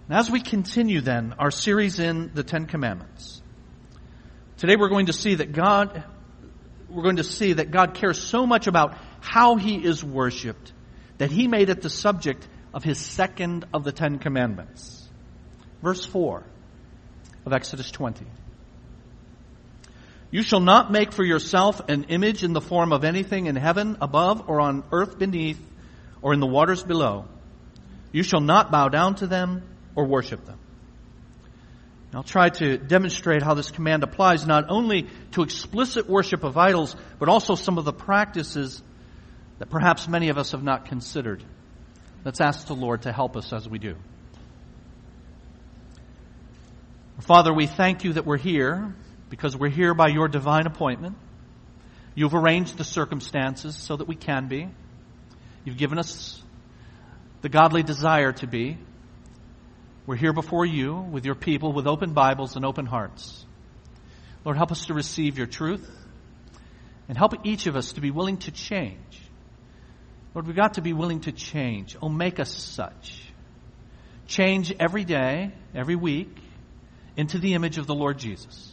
And 0.09 0.17
as 0.17 0.29
we 0.29 0.41
continue 0.41 1.01
then 1.01 1.35
our 1.39 1.51
series 1.51 1.99
in 1.99 2.31
the 2.33 2.43
Ten 2.43 2.65
Commandments, 2.65 3.41
today 4.57 4.75
we're 4.75 4.89
going 4.89 5.05
to 5.05 5.13
see 5.13 5.35
that 5.35 5.53
God, 5.53 6.03
we're 6.89 7.03
going 7.03 7.17
to 7.17 7.23
see 7.23 7.53
that 7.53 7.71
God 7.71 7.93
cares 7.93 8.21
so 8.21 8.45
much 8.45 8.67
about 8.67 8.97
how 9.21 9.55
He 9.55 9.75
is 9.83 10.03
worshiped 10.03 10.73
that 11.17 11.31
He 11.31 11.47
made 11.47 11.69
it 11.69 11.81
the 11.81 11.89
subject 11.89 12.47
of 12.73 12.83
his 12.83 12.97
second 12.97 13.65
of 13.73 13.83
the 13.83 13.91
Ten 13.91 14.19
Commandments. 14.19 15.07
Verse 15.81 16.05
4 16.05 16.43
of 17.45 17.53
Exodus 17.53 17.91
20. 17.91 18.25
You 20.31 20.41
shall 20.41 20.59
not 20.59 20.91
make 20.91 21.11
for 21.11 21.23
yourself 21.23 21.81
an 21.89 22.05
image 22.05 22.43
in 22.43 22.53
the 22.53 22.61
form 22.61 22.91
of 22.91 23.03
anything 23.03 23.45
in 23.45 23.55
heaven 23.55 23.97
above 24.01 24.49
or 24.49 24.59
on 24.59 24.83
earth 24.91 25.19
beneath 25.19 25.59
or 26.23 26.33
in 26.33 26.39
the 26.39 26.47
waters 26.47 26.81
below. 26.81 27.25
You 28.11 28.23
shall 28.23 28.41
not 28.41 28.71
bow 28.71 28.89
down 28.89 29.15
to 29.15 29.27
them 29.27 29.61
or 29.95 30.05
worship 30.05 30.45
them. 30.45 30.59
I'll 32.13 32.21
try 32.21 32.49
to 32.49 32.77
demonstrate 32.77 33.41
how 33.41 33.55
this 33.55 33.71
command 33.71 34.03
applies 34.03 34.45
not 34.45 34.65
only 34.69 35.07
to 35.31 35.41
explicit 35.41 36.07
worship 36.07 36.43
of 36.43 36.57
idols, 36.57 36.95
but 37.17 37.27
also 37.27 37.55
some 37.55 37.79
of 37.79 37.85
the 37.85 37.93
practices 37.93 38.83
that 39.57 39.71
perhaps 39.71 40.07
many 40.07 40.29
of 40.29 40.37
us 40.37 40.51
have 40.51 40.63
not 40.63 40.85
considered. 40.85 41.43
Let's 42.23 42.39
ask 42.39 42.67
the 42.67 42.75
Lord 42.75 43.03
to 43.03 43.11
help 43.11 43.35
us 43.35 43.51
as 43.51 43.67
we 43.67 43.79
do. 43.79 43.95
Father, 47.21 47.53
we 47.53 47.67
thank 47.67 48.03
you 48.03 48.13
that 48.13 48.25
we're 48.25 48.37
here 48.37 48.93
because 49.29 49.55
we're 49.57 49.69
here 49.69 49.93
by 49.93 50.09
your 50.09 50.27
divine 50.27 50.67
appointment. 50.67 51.15
You've 52.15 52.35
arranged 52.35 52.77
the 52.77 52.83
circumstances 52.83 53.75
so 53.75 53.95
that 53.97 54.07
we 54.07 54.15
can 54.15 54.47
be. 54.47 54.69
You've 55.65 55.77
given 55.77 55.97
us 55.97 56.41
the 57.41 57.49
godly 57.49 57.81
desire 57.81 58.33
to 58.33 58.47
be. 58.47 58.77
We're 60.05 60.17
here 60.17 60.33
before 60.33 60.65
you 60.65 60.95
with 60.95 61.25
your 61.25 61.35
people 61.35 61.71
with 61.71 61.87
open 61.87 62.13
Bibles 62.13 62.57
and 62.57 62.65
open 62.65 62.85
hearts. 62.85 63.45
Lord, 64.43 64.57
help 64.57 64.71
us 64.71 64.87
to 64.87 64.93
receive 64.93 65.37
your 65.37 65.47
truth 65.47 65.89
and 67.07 67.17
help 67.17 67.33
each 67.45 67.67
of 67.67 67.77
us 67.77 67.93
to 67.93 68.01
be 68.01 68.11
willing 68.11 68.37
to 68.39 68.51
change. 68.51 69.21
Lord, 70.33 70.45
we've 70.45 70.57
got 70.57 70.73
to 70.73 70.81
be 70.81 70.91
willing 70.91 71.21
to 71.21 71.31
change. 71.31 71.95
Oh, 72.01 72.09
make 72.09 72.41
us 72.41 72.53
such. 72.53 73.31
Change 74.27 74.73
every 74.77 75.05
day, 75.05 75.53
every 75.73 75.95
week, 75.95 76.35
into 77.15 77.37
the 77.37 77.53
image 77.53 77.77
of 77.77 77.87
the 77.87 77.95
Lord 77.95 78.17
Jesus. 78.17 78.71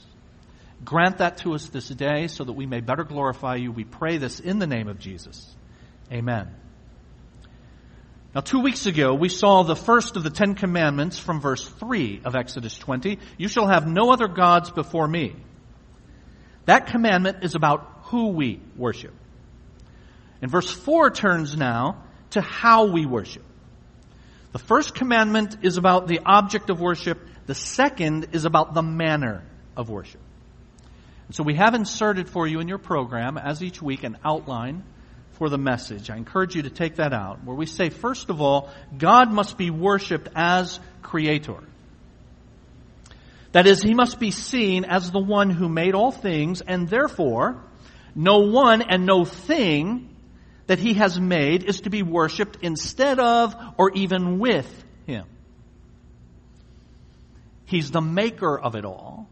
Grant 0.84 1.18
that 1.18 1.38
to 1.38 1.54
us 1.54 1.66
this 1.68 1.88
day 1.90 2.26
so 2.26 2.42
that 2.42 2.54
we 2.54 2.66
may 2.66 2.80
better 2.80 3.04
glorify 3.04 3.54
you. 3.54 3.70
We 3.70 3.84
pray 3.84 4.16
this 4.16 4.40
in 4.40 4.58
the 4.58 4.66
name 4.66 4.88
of 4.88 4.98
Jesus. 4.98 5.54
Amen. 6.10 6.59
Now, 8.32 8.40
two 8.42 8.60
weeks 8.60 8.86
ago, 8.86 9.14
we 9.14 9.28
saw 9.28 9.64
the 9.64 9.74
first 9.74 10.16
of 10.16 10.22
the 10.22 10.30
Ten 10.30 10.54
Commandments 10.54 11.18
from 11.18 11.40
verse 11.40 11.68
3 11.68 12.22
of 12.24 12.36
Exodus 12.36 12.78
20. 12.78 13.18
You 13.38 13.48
shall 13.48 13.66
have 13.66 13.88
no 13.88 14.12
other 14.12 14.28
gods 14.28 14.70
before 14.70 15.08
me. 15.08 15.34
That 16.66 16.86
commandment 16.86 17.38
is 17.42 17.56
about 17.56 18.02
who 18.04 18.28
we 18.28 18.60
worship. 18.76 19.12
And 20.40 20.48
verse 20.48 20.70
4 20.70 21.10
turns 21.10 21.56
now 21.56 22.04
to 22.30 22.40
how 22.40 22.84
we 22.86 23.04
worship. 23.04 23.42
The 24.52 24.60
first 24.60 24.94
commandment 24.94 25.58
is 25.62 25.76
about 25.76 26.06
the 26.06 26.20
object 26.24 26.70
of 26.70 26.80
worship. 26.80 27.18
The 27.46 27.56
second 27.56 28.28
is 28.30 28.44
about 28.44 28.74
the 28.74 28.82
manner 28.82 29.42
of 29.76 29.90
worship. 29.90 30.20
And 31.26 31.34
so 31.34 31.42
we 31.42 31.54
have 31.54 31.74
inserted 31.74 32.28
for 32.28 32.46
you 32.46 32.60
in 32.60 32.68
your 32.68 32.78
program, 32.78 33.38
as 33.38 33.60
each 33.60 33.82
week, 33.82 34.04
an 34.04 34.18
outline 34.24 34.84
for 35.40 35.48
the 35.48 35.56
message. 35.56 36.10
I 36.10 36.18
encourage 36.18 36.54
you 36.54 36.64
to 36.64 36.68
take 36.68 36.96
that 36.96 37.14
out, 37.14 37.42
where 37.44 37.56
we 37.56 37.64
say, 37.64 37.88
first 37.88 38.28
of 38.28 38.42
all, 38.42 38.68
God 38.98 39.32
must 39.32 39.56
be 39.56 39.70
worshiped 39.70 40.28
as 40.36 40.78
creator. 41.00 41.56
That 43.52 43.66
is, 43.66 43.82
he 43.82 43.94
must 43.94 44.20
be 44.20 44.32
seen 44.32 44.84
as 44.84 45.10
the 45.10 45.18
one 45.18 45.48
who 45.48 45.66
made 45.70 45.94
all 45.94 46.12
things, 46.12 46.60
and 46.60 46.90
therefore, 46.90 47.64
no 48.14 48.40
one 48.40 48.82
and 48.82 49.06
no 49.06 49.24
thing 49.24 50.14
that 50.66 50.78
he 50.78 50.92
has 50.92 51.18
made 51.18 51.64
is 51.64 51.80
to 51.80 51.90
be 51.90 52.02
worshiped 52.02 52.58
instead 52.60 53.18
of 53.18 53.56
or 53.78 53.92
even 53.92 54.40
with 54.40 54.84
him. 55.06 55.24
He's 57.64 57.90
the 57.90 58.02
maker 58.02 58.58
of 58.58 58.74
it 58.74 58.84
all. 58.84 59.26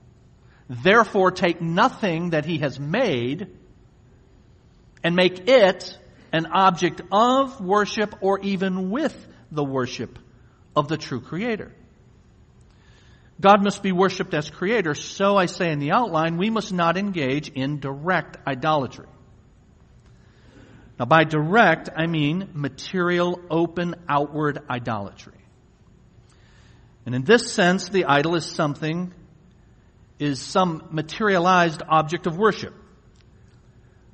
Therefore, 0.71 1.33
take 1.33 1.61
nothing 1.61 2.31
that 2.31 2.47
he 2.47 2.61
has 2.61 2.81
made 2.81 3.58
and 5.03 5.15
make 5.15 5.49
it 5.49 5.97
an 6.33 6.47
object 6.47 7.01
of 7.11 7.61
worship 7.61 8.17
or 8.21 8.41
even 8.41 8.91
with 8.91 9.17
the 9.51 9.65
worship 9.65 10.19
of 10.77 10.89
the 10.89 10.97
true 10.97 11.21
Creator. 11.21 11.73
God 13.41 13.63
must 13.63 13.83
be 13.83 13.93
worshiped 13.93 14.35
as 14.35 14.51
Creator, 14.51 14.95
so 14.95 15.37
I 15.37 15.47
say 15.47 15.71
in 15.71 15.79
the 15.79 15.93
outline, 15.93 16.37
we 16.39 16.51
must 16.51 16.73
not 16.73 16.97
engage 16.97 17.49
in 17.49 17.79
direct 17.79 18.37
idolatry. 18.47 19.07
Now, 20.99 21.05
by 21.05 21.23
direct, 21.23 21.89
I 21.97 22.07
mean 22.07 22.51
material, 22.55 23.41
open, 23.49 23.95
outward 24.09 24.59
idolatry. 24.69 25.39
And 27.07 27.15
in 27.15 27.23
this 27.23 27.53
sense, 27.53 27.89
the 27.89 28.07
idol 28.07 28.35
is 28.35 28.45
something, 28.45 29.15
is 30.19 30.41
some 30.41 30.89
materialized 30.91 31.83
object 31.89 32.27
of 32.27 32.37
worship 32.37 32.75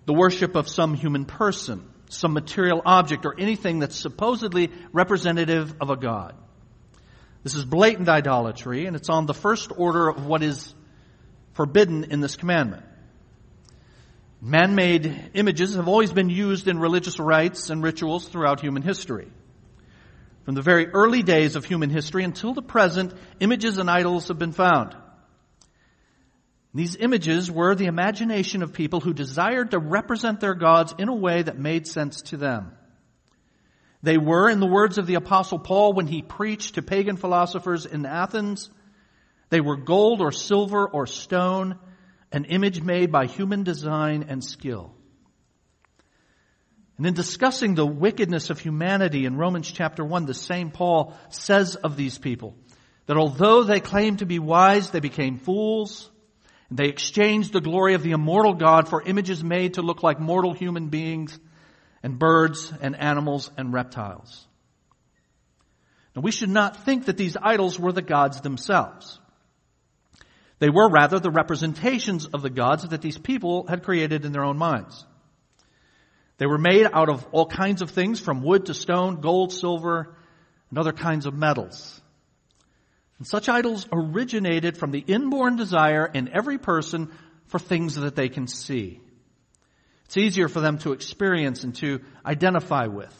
the 0.06 0.12
worship 0.12 0.54
of 0.54 0.68
some 0.68 0.94
human 0.94 1.24
person, 1.24 1.88
some 2.10 2.32
material 2.32 2.82
object, 2.84 3.24
or 3.26 3.38
anything 3.38 3.78
that's 3.78 3.96
supposedly 3.96 4.70
representative 4.92 5.74
of 5.80 5.90
a 5.90 5.96
god. 5.96 6.34
This 7.42 7.54
is 7.54 7.64
blatant 7.64 8.08
idolatry, 8.08 8.86
and 8.86 8.96
it's 8.96 9.08
on 9.08 9.26
the 9.26 9.34
first 9.34 9.70
order 9.76 10.08
of 10.08 10.26
what 10.26 10.42
is 10.42 10.74
forbidden 11.52 12.04
in 12.04 12.20
this 12.20 12.36
commandment. 12.36 12.84
Man-made 14.40 15.30
images 15.34 15.74
have 15.74 15.88
always 15.88 16.12
been 16.12 16.28
used 16.28 16.68
in 16.68 16.78
religious 16.78 17.18
rites 17.18 17.70
and 17.70 17.82
rituals 17.82 18.28
throughout 18.28 18.60
human 18.60 18.82
history. 18.82 19.28
From 20.44 20.54
the 20.54 20.62
very 20.62 20.88
early 20.88 21.22
days 21.22 21.56
of 21.56 21.64
human 21.64 21.88
history 21.88 22.24
until 22.24 22.52
the 22.52 22.60
present, 22.60 23.14
images 23.40 23.78
and 23.78 23.90
idols 23.90 24.28
have 24.28 24.38
been 24.38 24.52
found. 24.52 24.94
These 26.74 26.96
images 26.96 27.50
were 27.50 27.76
the 27.76 27.86
imagination 27.86 28.62
of 28.64 28.72
people 28.72 29.00
who 29.00 29.14
desired 29.14 29.70
to 29.70 29.78
represent 29.78 30.40
their 30.40 30.54
gods 30.54 30.92
in 30.98 31.08
a 31.08 31.14
way 31.14 31.42
that 31.42 31.56
made 31.56 31.86
sense 31.86 32.22
to 32.22 32.36
them. 32.36 32.72
They 34.02 34.18
were, 34.18 34.50
in 34.50 34.58
the 34.58 34.66
words 34.66 34.98
of 34.98 35.06
the 35.06 35.14
apostle 35.14 35.60
Paul 35.60 35.92
when 35.92 36.08
he 36.08 36.20
preached 36.20 36.74
to 36.74 36.82
pagan 36.82 37.16
philosophers 37.16 37.86
in 37.86 38.04
Athens, 38.04 38.68
they 39.50 39.60
were 39.60 39.76
gold 39.76 40.20
or 40.20 40.32
silver 40.32 40.86
or 40.86 41.06
stone, 41.06 41.78
an 42.32 42.44
image 42.46 42.82
made 42.82 43.12
by 43.12 43.26
human 43.26 43.62
design 43.62 44.26
and 44.28 44.42
skill. 44.44 44.92
And 46.98 47.06
in 47.06 47.14
discussing 47.14 47.74
the 47.74 47.86
wickedness 47.86 48.50
of 48.50 48.58
humanity 48.58 49.26
in 49.26 49.36
Romans 49.36 49.70
chapter 49.70 50.04
1, 50.04 50.26
the 50.26 50.34
same 50.34 50.70
Paul 50.72 51.16
says 51.28 51.76
of 51.76 51.96
these 51.96 52.18
people 52.18 52.56
that 53.06 53.16
although 53.16 53.62
they 53.62 53.80
claimed 53.80 54.18
to 54.18 54.26
be 54.26 54.38
wise, 54.38 54.90
they 54.90 55.00
became 55.00 55.38
fools. 55.38 56.10
They 56.70 56.88
exchanged 56.88 57.52
the 57.52 57.60
glory 57.60 57.94
of 57.94 58.02
the 58.02 58.12
immortal 58.12 58.54
God 58.54 58.88
for 58.88 59.02
images 59.02 59.44
made 59.44 59.74
to 59.74 59.82
look 59.82 60.02
like 60.02 60.18
mortal 60.18 60.54
human 60.54 60.88
beings 60.88 61.38
and 62.02 62.18
birds 62.18 62.72
and 62.80 62.96
animals 62.96 63.50
and 63.56 63.72
reptiles. 63.72 64.46
Now 66.14 66.22
we 66.22 66.32
should 66.32 66.50
not 66.50 66.84
think 66.84 67.06
that 67.06 67.16
these 67.16 67.36
idols 67.40 67.78
were 67.78 67.92
the 67.92 68.02
gods 68.02 68.40
themselves. 68.40 69.18
They 70.58 70.70
were 70.70 70.88
rather 70.88 71.18
the 71.18 71.30
representations 71.30 72.26
of 72.26 72.42
the 72.42 72.50
gods 72.50 72.88
that 72.88 73.02
these 73.02 73.18
people 73.18 73.66
had 73.66 73.82
created 73.82 74.24
in 74.24 74.32
their 74.32 74.44
own 74.44 74.56
minds. 74.56 75.04
They 76.38 76.46
were 76.46 76.58
made 76.58 76.86
out 76.92 77.08
of 77.08 77.26
all 77.32 77.46
kinds 77.46 77.82
of 77.82 77.90
things 77.90 78.20
from 78.20 78.42
wood 78.42 78.66
to 78.66 78.74
stone, 78.74 79.20
gold, 79.20 79.52
silver, 79.52 80.16
and 80.70 80.78
other 80.78 80.92
kinds 80.92 81.26
of 81.26 81.34
metals. 81.34 82.00
And 83.18 83.26
such 83.26 83.48
idols 83.48 83.86
originated 83.92 84.76
from 84.76 84.90
the 84.90 85.04
inborn 85.06 85.56
desire 85.56 86.06
in 86.06 86.28
every 86.34 86.58
person 86.58 87.12
for 87.46 87.58
things 87.58 87.94
that 87.94 88.16
they 88.16 88.28
can 88.28 88.46
see. 88.46 89.00
It's 90.06 90.16
easier 90.16 90.48
for 90.48 90.60
them 90.60 90.78
to 90.78 90.92
experience 90.92 91.64
and 91.64 91.74
to 91.76 92.00
identify 92.24 92.86
with. 92.86 93.14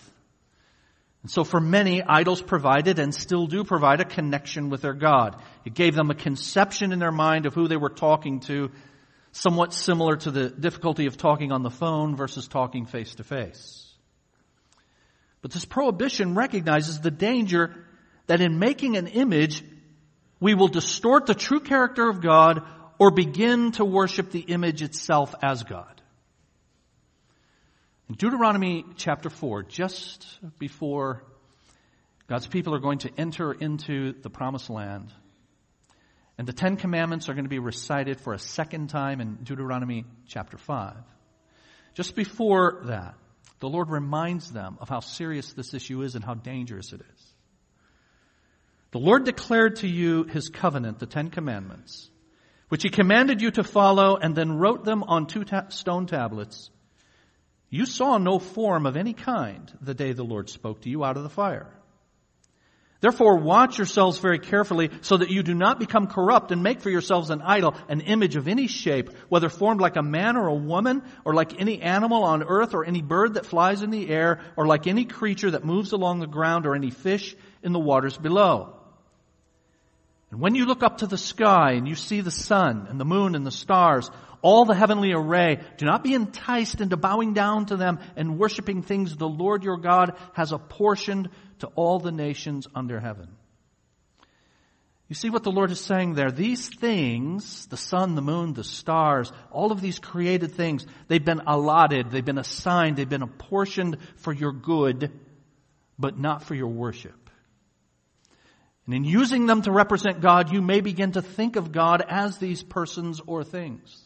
And 1.23 1.31
so 1.31 1.43
for 1.43 1.59
many, 1.59 2.03
idols 2.03 2.43
provided 2.43 2.99
and 2.99 3.15
still 3.15 3.47
do 3.47 3.65
provide 3.65 4.01
a 4.01 4.05
connection 4.05 4.69
with 4.69 4.83
their 4.83 4.93
God. 4.93 5.41
It 5.65 5.73
gave 5.73 5.95
them 5.95 6.11
a 6.11 6.15
conception 6.15 6.93
in 6.93 6.99
their 6.99 7.13
mind 7.13 7.47
of 7.47 7.55
who 7.55 7.67
they 7.67 7.79
were 7.79 7.89
talking 7.89 8.41
to, 8.41 8.71
somewhat 9.33 9.73
similar 9.73 10.17
to 10.17 10.31
the 10.31 10.51
difficulty 10.51 11.07
of 11.07 11.17
talking 11.17 11.51
on 11.51 11.63
the 11.63 11.71
phone 11.71 12.15
versus 12.15 12.47
talking 12.47 12.85
face 12.85 13.15
to 13.15 13.25
face. 13.25 13.91
But 15.41 15.51
this 15.51 15.65
prohibition 15.65 16.35
recognizes 16.35 17.01
the 17.01 17.11
danger 17.11 17.75
that 18.27 18.41
in 18.41 18.59
making 18.59 18.97
an 18.97 19.07
image, 19.07 19.65
we 20.45 20.53
will 20.53 20.69
distort 20.69 21.25
the 21.25 21.35
true 21.35 21.59
character 21.59 22.07
of 22.07 22.21
God 22.21 22.65
or 22.99 23.11
begin 23.11 23.73
to 23.73 23.85
worship 23.85 24.31
the 24.31 24.41
image 24.41 24.83
itself 24.83 25.35
as 25.43 25.63
God. 25.63 26.03
In 28.11 28.17
Deuteronomy 28.17 28.85
chapter 28.97 29.31
4, 29.31 29.63
just 29.63 30.39
before 30.59 31.25
God's 32.29 32.47
people 32.47 32.75
are 32.75 32.79
going 32.79 32.99
to 32.99 33.11
enter 33.17 33.55
into 33.55 34.13
the 34.21 34.29
promised 34.29 34.69
land, 34.69 35.11
and 36.37 36.47
the 36.47 36.53
Ten 36.53 36.77
Commandments 36.77 37.31
are 37.31 37.33
going 37.33 37.47
to 37.47 37.49
be 37.49 37.59
recited 37.59 38.21
for 38.21 38.35
a 38.35 38.39
second 38.39 38.91
time 38.91 39.23
in 39.23 39.37
Deuteronomy 39.45 40.05
chapter 40.27 40.59
5. 40.59 40.95
Just 41.95 42.15
before 42.15 42.83
that, 42.85 43.15
the 43.61 43.71
Lord 43.71 43.89
reminds 43.89 44.51
them 44.51 44.77
of 44.83 44.91
how 44.91 45.01
serious 45.01 45.55
this 45.55 45.73
issue 45.73 46.03
is 46.03 46.17
and 46.17 46.23
how 46.23 46.35
dangerous 46.35 46.93
it 46.93 47.01
is. 47.01 47.35
The 48.95 49.01
Lord 49.01 49.25
declared 49.25 49.77
to 49.79 49.89
you 49.89 50.23
his 50.23 50.51
covenant, 50.51 51.01
the 51.01 51.07
Ten 51.07 51.29
Commandments, 51.29 52.09
which 52.69 52.85
he 52.85 52.91
commanded 52.91 53.43
you 53.43 53.51
to 53.51 53.65
follow 53.65 54.17
and 54.17 54.37
then 54.37 54.57
wrote 54.57 54.85
them 54.85 55.03
on 55.03 55.27
two 55.27 55.43
ta- 55.43 55.71
stone 55.71 56.07
tablets. 56.07 56.71
You 57.71 57.87
saw 57.87 58.19
no 58.19 58.39
form 58.39 58.87
of 58.87 58.97
any 58.97 59.13
kind 59.13 59.69
the 59.81 59.95
day 59.95 60.13
the 60.13 60.23
Lord 60.23 60.49
spoke 60.49 60.83
to 60.83 60.89
you 60.89 61.03
out 61.03 61.17
of 61.17 61.25
the 61.25 61.29
fire. 61.29 61.67
Therefore 63.01 63.39
watch 63.39 63.79
yourselves 63.79 64.19
very 64.19 64.39
carefully 64.39 64.91
so 65.01 65.17
that 65.17 65.29
you 65.29 65.43
do 65.43 65.55
not 65.55 65.81
become 65.81 66.07
corrupt 66.07 66.53
and 66.53 66.63
make 66.63 66.81
for 66.81 66.89
yourselves 66.89 67.31
an 67.31 67.43
idol, 67.43 67.75
an 67.89 68.01
image 68.01 68.37
of 68.37 68.47
any 68.47 68.69
shape, 68.69 69.11
whether 69.29 69.49
formed 69.49 69.81
like 69.81 69.97
a 69.97 70.05
man 70.05 70.37
or 70.37 70.47
a 70.47 70.55
woman, 70.55 71.03
or 71.25 71.35
like 71.35 71.61
any 71.61 71.83
animal 71.83 72.23
on 72.23 72.45
earth, 72.45 72.75
or 72.75 72.85
any 72.85 73.03
bird 73.03 73.35
that 73.35 73.45
flies 73.45 73.83
in 73.83 73.91
the 73.91 74.09
air, 74.09 74.41
or 74.57 74.69
like 74.69 74.87
any 74.87 75.05
creature 75.05 75.51
that 75.51 75.65
moves 75.65 75.91
along 75.91 76.21
the 76.21 76.29
ground, 76.29 76.65
or 76.65 76.77
any 76.77 76.91
fish 76.91 77.35
in 77.61 77.73
the 77.73 77.81
waters 77.81 78.17
below. 78.17 78.83
And 80.35 80.41
when 80.41 80.57
you 80.57 80.67
look 80.67 80.83
up 80.83 80.99
to 80.99 81.07
the 81.07 81.17
sky 81.17 81.75
and 81.75 81.87
you 81.87 81.95
see 81.95 82.21
the 82.21 82.33
sun 82.33 82.89
and 82.91 82.99
the 82.99 83.05
moon 83.05 83.37
and 83.37 83.47
the 83.47 83.53
stars, 83.53 84.11
all 84.43 84.65
the 84.65 84.75
heavenly 84.75 85.13
array, 85.13 85.61
do 85.77 85.87
not 85.87 86.03
be 86.03 86.13
enticed 86.13 86.81
into 86.81 86.97
bowing 86.97 87.35
down 87.35 87.67
to 87.67 87.77
them 87.77 88.01
and 88.17 88.37
worshiping 88.37 88.83
things 88.83 89.17
the 89.17 89.29
Lord 89.29 89.63
your 89.63 89.77
God 89.77 90.17
has 90.33 90.51
apportioned 90.51 91.29
to 91.61 91.69
all 91.77 92.01
the 92.01 92.11
nations 92.11 92.67
under 92.75 92.99
heaven. 92.99 93.29
You 95.07 95.15
see 95.15 95.31
what 95.31 95.45
the 95.45 95.53
Lord 95.53 95.71
is 95.71 95.79
saying 95.79 96.15
there? 96.15 96.33
These 96.33 96.69
things, 96.81 97.67
the 97.67 97.77
sun, 97.77 98.17
the 98.17 98.21
moon, 98.21 98.55
the 98.55 98.65
stars, 98.65 99.31
all 99.53 99.71
of 99.71 99.81
these 99.81 100.01
created 100.01 100.55
things, 100.55 100.85
they've 101.07 101.25
been 101.25 101.43
allotted, 101.47 102.11
they've 102.11 102.25
been 102.25 102.39
assigned, 102.39 102.97
they've 102.97 103.09
been 103.09 103.23
apportioned 103.23 103.99
for 104.17 104.33
your 104.33 104.51
good, 104.51 105.13
but 105.97 106.19
not 106.19 106.43
for 106.43 106.57
your 106.57 106.71
worship. 106.71 107.24
And 108.87 108.95
in 108.95 109.05
using 109.05 109.47
them 109.47 109.63
to 109.63 109.73
represent 109.73 110.21
God, 110.21 110.53
you 110.53 110.61
may 110.61 110.81
begin 110.81 111.13
to 111.13 111.23
think 111.23 111.57
of 111.57 111.73
God 111.73 112.05
as 112.07 112.39
these 112.39 112.63
persons 112.63 113.21
or 113.27 113.43
things. 113.43 114.03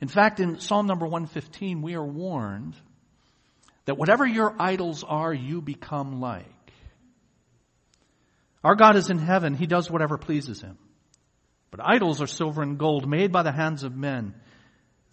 In 0.00 0.08
fact, 0.08 0.40
in 0.40 0.60
Psalm 0.60 0.86
number 0.86 1.06
115, 1.06 1.80
we 1.80 1.94
are 1.94 2.04
warned 2.04 2.74
that 3.86 3.96
whatever 3.96 4.26
your 4.26 4.54
idols 4.58 5.04
are, 5.04 5.32
you 5.32 5.62
become 5.62 6.20
like. 6.20 6.46
Our 8.62 8.74
God 8.74 8.96
is 8.96 9.10
in 9.10 9.18
heaven. 9.18 9.54
He 9.54 9.66
does 9.66 9.90
whatever 9.90 10.18
pleases 10.18 10.60
him. 10.60 10.78
But 11.70 11.80
idols 11.84 12.22
are 12.22 12.26
silver 12.26 12.62
and 12.62 12.78
gold 12.78 13.08
made 13.08 13.32
by 13.32 13.42
the 13.42 13.52
hands 13.52 13.82
of 13.82 13.96
men. 13.96 14.34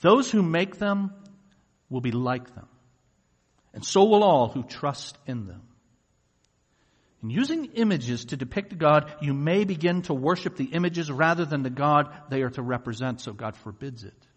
Those 0.02 0.32
who 0.32 0.42
make 0.42 0.78
them 0.78 1.12
will 1.90 2.02
be 2.02 2.12
like 2.12 2.54
them. 2.56 2.68
And 3.74 3.86
so 3.86 4.04
will 4.06 4.24
all 4.24 4.50
who 4.50 4.64
trust 4.64 5.18
in 5.26 5.48
them. 5.48 5.62
In 7.24 7.30
using 7.30 7.66
images 7.74 8.26
to 8.26 8.38
depict 8.38 8.78
God, 8.78 9.14
you 9.22 9.34
may 9.34 9.64
begin 9.64 10.02
to 10.04 10.14
worship 10.14 10.56
the 10.56 10.66
images 10.66 11.12
rather 11.12 11.46
than 11.46 11.62
the 11.62 11.70
God 11.70 12.10
they 12.30 12.42
are 12.42 12.50
to 12.52 12.64
represent, 12.64 13.22
so 13.22 13.32
God 13.32 13.56
forbids 13.58 14.04
it. 14.04 14.28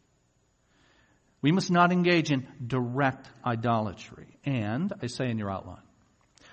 We 1.41 1.53
must 1.53 1.71
not 1.71 1.93
engage 1.93 2.31
in 2.31 2.47
direct 2.67 3.27
idolatry. 3.45 4.39
And, 4.45 4.93
I 5.03 5.07
say 5.07 5.31
in 5.31 5.39
your 5.39 5.51
outline, 5.51 5.83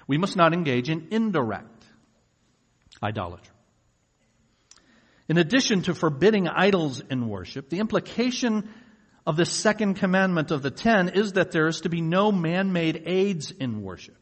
we 0.07 0.17
must 0.17 0.35
not 0.35 0.53
engage 0.53 0.89
in 0.89 1.09
indirect 1.11 1.85
idolatry. 3.01 3.55
In 5.27 5.37
addition 5.37 5.83
to 5.83 5.93
forbidding 5.93 6.47
idols 6.47 7.01
in 7.09 7.27
worship, 7.29 7.69
the 7.69 7.79
implication 7.79 8.69
of 9.25 9.37
the 9.37 9.45
second 9.45 9.95
commandment 9.95 10.51
of 10.51 10.61
the 10.61 10.71
ten 10.71 11.09
is 11.09 11.33
that 11.33 11.51
there 11.51 11.67
is 11.67 11.81
to 11.81 11.89
be 11.89 12.01
no 12.01 12.31
man-made 12.31 13.03
aids 13.05 13.51
in 13.51 13.81
worship. 13.81 14.17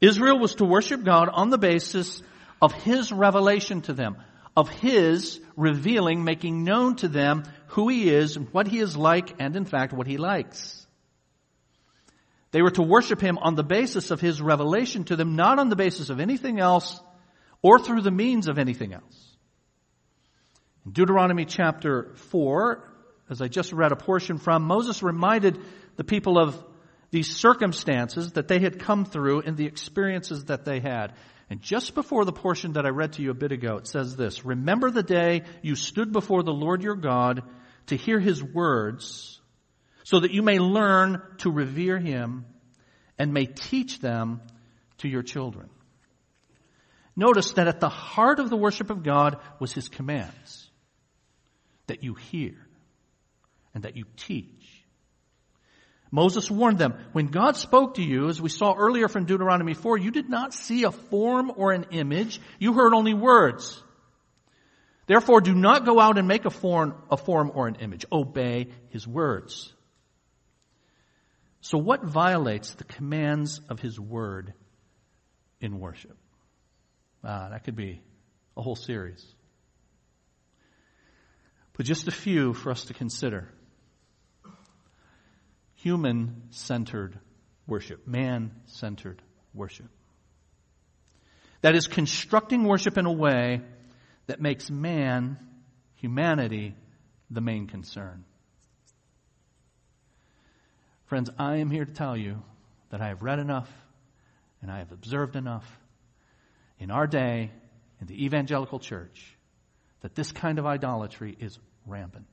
Israel 0.00 0.38
was 0.38 0.56
to 0.56 0.64
worship 0.64 1.04
God 1.04 1.28
on 1.28 1.50
the 1.50 1.58
basis 1.58 2.22
of 2.60 2.72
His 2.72 3.12
revelation 3.12 3.82
to 3.82 3.92
them, 3.92 4.16
of 4.56 4.68
His 4.68 5.40
revealing, 5.56 6.24
making 6.24 6.64
known 6.64 6.96
to 6.96 7.08
them 7.08 7.44
who 7.68 7.88
He 7.88 8.08
is, 8.08 8.38
what 8.38 8.68
He 8.68 8.78
is 8.78 8.96
like, 8.96 9.34
and 9.38 9.56
in 9.56 9.64
fact 9.64 9.92
what 9.92 10.06
He 10.06 10.16
likes. 10.16 10.86
They 12.50 12.62
were 12.62 12.70
to 12.72 12.82
worship 12.82 13.20
Him 13.20 13.38
on 13.38 13.54
the 13.54 13.64
basis 13.64 14.10
of 14.10 14.20
His 14.20 14.40
revelation 14.40 15.04
to 15.04 15.16
them, 15.16 15.36
not 15.36 15.58
on 15.58 15.68
the 15.68 15.76
basis 15.76 16.10
of 16.10 16.20
anything 16.20 16.60
else 16.60 17.00
or 17.62 17.78
through 17.78 18.02
the 18.02 18.10
means 18.10 18.46
of 18.46 18.58
anything 18.58 18.92
else. 18.92 19.36
In 20.84 20.92
Deuteronomy 20.92 21.46
chapter 21.46 22.12
4, 22.14 22.92
as 23.30 23.40
I 23.40 23.48
just 23.48 23.72
read 23.72 23.90
a 23.90 23.96
portion 23.96 24.38
from, 24.38 24.64
Moses 24.64 25.02
reminded 25.02 25.58
the 25.96 26.04
people 26.04 26.38
of 26.38 26.62
these 27.14 27.36
circumstances 27.36 28.32
that 28.32 28.48
they 28.48 28.58
had 28.58 28.80
come 28.80 29.04
through 29.04 29.42
and 29.42 29.56
the 29.56 29.66
experiences 29.66 30.46
that 30.46 30.64
they 30.64 30.80
had. 30.80 31.12
And 31.48 31.60
just 31.60 31.94
before 31.94 32.24
the 32.24 32.32
portion 32.32 32.72
that 32.72 32.86
I 32.86 32.88
read 32.88 33.12
to 33.12 33.22
you 33.22 33.30
a 33.30 33.34
bit 33.34 33.52
ago, 33.52 33.76
it 33.76 33.86
says 33.86 34.16
this, 34.16 34.44
Remember 34.44 34.90
the 34.90 35.04
day 35.04 35.42
you 35.62 35.76
stood 35.76 36.12
before 36.12 36.42
the 36.42 36.50
Lord 36.50 36.82
your 36.82 36.96
God 36.96 37.44
to 37.86 37.96
hear 37.96 38.18
his 38.18 38.42
words, 38.42 39.38
so 40.02 40.18
that 40.18 40.32
you 40.32 40.42
may 40.42 40.58
learn 40.58 41.22
to 41.38 41.52
revere 41.52 42.00
him 42.00 42.46
and 43.16 43.32
may 43.32 43.46
teach 43.46 44.00
them 44.00 44.40
to 44.98 45.08
your 45.08 45.22
children. 45.22 45.70
Notice 47.14 47.52
that 47.52 47.68
at 47.68 47.78
the 47.78 47.88
heart 47.88 48.40
of 48.40 48.50
the 48.50 48.56
worship 48.56 48.90
of 48.90 49.04
God 49.04 49.36
was 49.60 49.72
his 49.72 49.88
commands 49.88 50.68
that 51.86 52.02
you 52.02 52.14
hear 52.14 52.56
and 53.72 53.84
that 53.84 53.96
you 53.96 54.04
teach. 54.16 54.63
Moses 56.14 56.48
warned 56.48 56.78
them, 56.78 56.94
when 57.10 57.26
God 57.26 57.56
spoke 57.56 57.94
to 57.94 58.02
you, 58.02 58.28
as 58.28 58.40
we 58.40 58.48
saw 58.48 58.72
earlier 58.72 59.08
from 59.08 59.24
Deuteronomy 59.24 59.74
4, 59.74 59.98
you 59.98 60.12
did 60.12 60.30
not 60.30 60.54
see 60.54 60.84
a 60.84 60.92
form 60.92 61.50
or 61.56 61.72
an 61.72 61.86
image. 61.90 62.40
You 62.60 62.72
heard 62.72 62.94
only 62.94 63.14
words. 63.14 63.82
Therefore, 65.08 65.40
do 65.40 65.52
not 65.52 65.84
go 65.84 65.98
out 65.98 66.16
and 66.16 66.28
make 66.28 66.44
a 66.44 66.50
form, 66.50 66.94
a 67.10 67.16
form 67.16 67.50
or 67.52 67.66
an 67.66 67.74
image. 67.80 68.06
Obey 68.12 68.68
his 68.90 69.08
words. 69.08 69.74
So 71.62 71.78
what 71.78 72.04
violates 72.04 72.72
the 72.74 72.84
commands 72.84 73.60
of 73.68 73.80
his 73.80 73.98
word 73.98 74.54
in 75.60 75.80
worship? 75.80 76.16
Ah, 77.24 77.48
that 77.50 77.64
could 77.64 77.74
be 77.74 78.02
a 78.56 78.62
whole 78.62 78.76
series. 78.76 79.26
But 81.76 81.86
just 81.86 82.06
a 82.06 82.12
few 82.12 82.54
for 82.54 82.70
us 82.70 82.84
to 82.84 82.94
consider 82.94 83.48
human 85.84 86.44
centered 86.48 87.18
worship, 87.66 88.08
man 88.08 88.50
centered 88.64 89.20
worship. 89.52 89.90
That 91.60 91.76
is 91.76 91.86
constructing 91.86 92.64
worship 92.64 92.96
in 92.96 93.04
a 93.04 93.12
way 93.12 93.60
that 94.26 94.40
makes 94.40 94.70
man, 94.70 95.38
humanity, 95.96 96.74
the 97.30 97.42
main 97.42 97.66
concern. 97.66 98.24
Friends, 101.04 101.28
I 101.38 101.56
am 101.56 101.70
here 101.70 101.84
to 101.84 101.92
tell 101.92 102.16
you 102.16 102.42
that 102.88 103.02
I 103.02 103.08
have 103.08 103.22
read 103.22 103.38
enough 103.38 103.68
and 104.62 104.70
I 104.70 104.78
have 104.78 104.90
observed 104.90 105.36
enough 105.36 105.66
in 106.78 106.90
our 106.90 107.06
day 107.06 107.50
in 108.00 108.06
the 108.06 108.24
evangelical 108.24 108.78
church 108.78 109.36
that 110.00 110.14
this 110.14 110.32
kind 110.32 110.58
of 110.58 110.64
idolatry 110.64 111.36
is 111.38 111.58
rampant. 111.86 112.26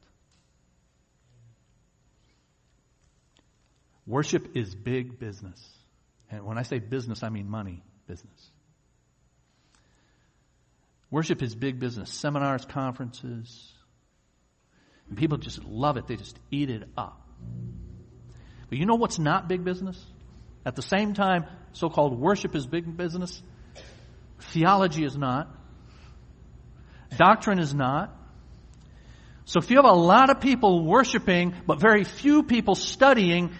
Worship 4.11 4.57
is 4.57 4.75
big 4.75 5.19
business. 5.19 5.57
And 6.29 6.43
when 6.43 6.57
I 6.57 6.63
say 6.63 6.79
business, 6.79 7.23
I 7.23 7.29
mean 7.29 7.49
money 7.49 7.81
business. 8.07 8.51
Worship 11.09 11.41
is 11.41 11.55
big 11.55 11.79
business. 11.79 12.11
Seminars, 12.11 12.65
conferences. 12.65 13.71
And 15.07 15.17
people 15.17 15.37
just 15.37 15.63
love 15.63 15.95
it. 15.95 16.07
They 16.07 16.17
just 16.17 16.37
eat 16.51 16.69
it 16.69 16.83
up. 16.97 17.25
But 18.67 18.79
you 18.79 18.85
know 18.85 18.95
what's 18.95 19.17
not 19.17 19.47
big 19.47 19.63
business? 19.63 19.97
At 20.65 20.75
the 20.75 20.81
same 20.81 21.13
time, 21.13 21.45
so-called 21.71 22.19
worship 22.19 22.53
is 22.53 22.67
big 22.67 22.97
business. 22.97 23.41
Theology 24.39 25.05
is 25.05 25.17
not. 25.17 25.55
Doctrine 27.15 27.59
is 27.59 27.73
not. 27.73 28.13
So 29.45 29.59
if 29.59 29.71
you 29.71 29.77
have 29.77 29.85
a 29.85 29.93
lot 29.93 30.29
of 30.29 30.41
people 30.41 30.83
worshiping, 30.83 31.53
but 31.65 31.79
very 31.79 32.03
few 32.03 32.43
people 32.43 32.75
studying, 32.75 33.51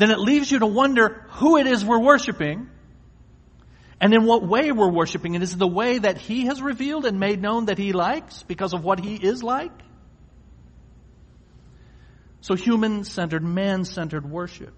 then 0.00 0.10
it 0.10 0.18
leaves 0.18 0.50
you 0.50 0.60
to 0.60 0.66
wonder 0.66 1.24
who 1.32 1.56
it 1.56 1.66
is 1.66 1.84
we're 1.84 2.00
worshiping 2.00 2.68
and 4.00 4.14
in 4.14 4.24
what 4.24 4.46
way 4.46 4.72
we're 4.72 4.90
worshiping. 4.90 5.34
And 5.34 5.44
is 5.44 5.52
it 5.52 5.58
the 5.58 5.66
way 5.66 5.98
that 5.98 6.16
He 6.16 6.46
has 6.46 6.62
revealed 6.62 7.04
and 7.04 7.20
made 7.20 7.40
known 7.40 7.66
that 7.66 7.76
He 7.76 7.92
likes 7.92 8.42
because 8.44 8.72
of 8.72 8.82
what 8.82 8.98
He 8.98 9.14
is 9.14 9.42
like? 9.42 9.72
So 12.40 12.54
human-centered, 12.54 13.44
man-centered 13.44 14.28
worship. 14.28 14.72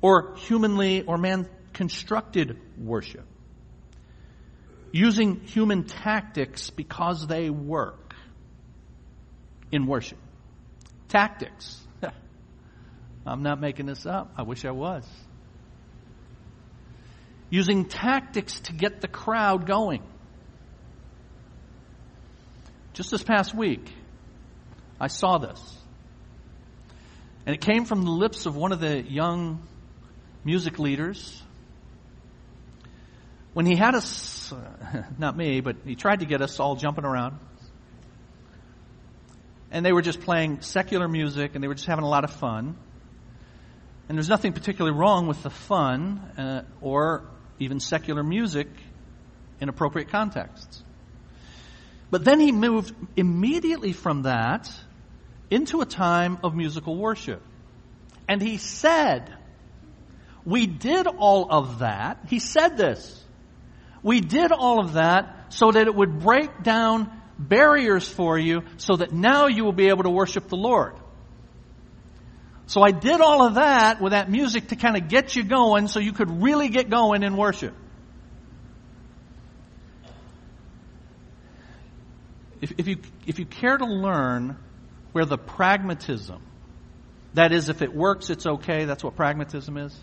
Or 0.00 0.34
humanly 0.34 1.02
or 1.02 1.16
man-constructed 1.16 2.58
worship. 2.76 3.24
Using 4.90 5.40
human 5.40 5.84
tactics 5.84 6.70
because 6.70 7.28
they 7.28 7.50
work 7.50 8.14
in 9.70 9.86
worship. 9.86 10.18
Tactics. 11.08 11.80
I'm 13.26 13.42
not 13.42 13.60
making 13.60 13.86
this 13.86 14.04
up. 14.04 14.32
I 14.36 14.42
wish 14.42 14.64
I 14.64 14.72
was. 14.72 15.06
Using 17.50 17.84
tactics 17.84 18.58
to 18.60 18.72
get 18.72 19.00
the 19.00 19.08
crowd 19.08 19.66
going. 19.66 20.02
Just 22.94 23.10
this 23.10 23.22
past 23.22 23.54
week, 23.54 23.90
I 25.00 25.06
saw 25.06 25.38
this. 25.38 25.78
And 27.46 27.54
it 27.54 27.60
came 27.60 27.84
from 27.84 28.02
the 28.02 28.10
lips 28.10 28.46
of 28.46 28.56
one 28.56 28.72
of 28.72 28.80
the 28.80 29.02
young 29.02 29.62
music 30.44 30.78
leaders. 30.78 31.42
When 33.52 33.66
he 33.66 33.76
had 33.76 33.94
us, 33.94 34.52
not 35.18 35.36
me, 35.36 35.60
but 35.60 35.76
he 35.84 35.94
tried 35.94 36.20
to 36.20 36.26
get 36.26 36.40
us 36.40 36.58
all 36.60 36.76
jumping 36.76 37.04
around. 37.04 37.38
And 39.70 39.86
they 39.86 39.92
were 39.92 40.02
just 40.02 40.20
playing 40.20 40.60
secular 40.60 41.08
music 41.08 41.54
and 41.54 41.64
they 41.64 41.68
were 41.68 41.74
just 41.74 41.86
having 41.86 42.04
a 42.04 42.08
lot 42.08 42.24
of 42.24 42.30
fun. 42.30 42.76
And 44.12 44.18
there's 44.18 44.28
nothing 44.28 44.52
particularly 44.52 44.94
wrong 44.94 45.26
with 45.26 45.42
the 45.42 45.48
fun 45.48 46.18
uh, 46.36 46.64
or 46.82 47.24
even 47.58 47.80
secular 47.80 48.22
music 48.22 48.68
in 49.58 49.70
appropriate 49.70 50.10
contexts. 50.10 50.84
But 52.10 52.22
then 52.22 52.38
he 52.38 52.52
moved 52.52 52.94
immediately 53.16 53.94
from 53.94 54.24
that 54.24 54.70
into 55.50 55.80
a 55.80 55.86
time 55.86 56.40
of 56.44 56.54
musical 56.54 56.94
worship. 56.94 57.40
And 58.28 58.42
he 58.42 58.58
said, 58.58 59.34
we 60.44 60.66
did 60.66 61.06
all 61.06 61.50
of 61.50 61.78
that. 61.78 62.26
He 62.28 62.38
said 62.38 62.76
this. 62.76 63.18
We 64.02 64.20
did 64.20 64.52
all 64.52 64.78
of 64.78 64.92
that 64.92 65.54
so 65.54 65.70
that 65.70 65.86
it 65.86 65.94
would 65.94 66.18
break 66.18 66.62
down 66.62 67.10
barriers 67.38 68.06
for 68.06 68.38
you 68.38 68.60
so 68.76 68.96
that 68.96 69.10
now 69.10 69.46
you 69.46 69.64
will 69.64 69.72
be 69.72 69.88
able 69.88 70.02
to 70.02 70.10
worship 70.10 70.48
the 70.48 70.56
Lord. 70.58 70.96
So 72.72 72.80
I 72.80 72.90
did 72.90 73.20
all 73.20 73.42
of 73.42 73.56
that 73.56 74.00
with 74.00 74.12
that 74.12 74.30
music 74.30 74.68
to 74.68 74.76
kind 74.76 74.96
of 74.96 75.08
get 75.08 75.36
you 75.36 75.44
going 75.44 75.88
so 75.88 76.00
you 76.00 76.14
could 76.14 76.42
really 76.42 76.70
get 76.70 76.88
going 76.88 77.22
in 77.22 77.36
worship. 77.36 77.74
If, 82.62 82.72
if, 82.78 82.88
you, 82.88 82.96
if 83.26 83.38
you 83.38 83.44
care 83.44 83.76
to 83.76 83.84
learn 83.84 84.56
where 85.12 85.26
the 85.26 85.36
pragmatism, 85.36 86.40
that 87.34 87.52
is, 87.52 87.68
if 87.68 87.82
it 87.82 87.94
works, 87.94 88.30
it's 88.30 88.46
okay, 88.46 88.86
that's 88.86 89.04
what 89.04 89.16
pragmatism 89.16 89.76
is. 89.76 89.94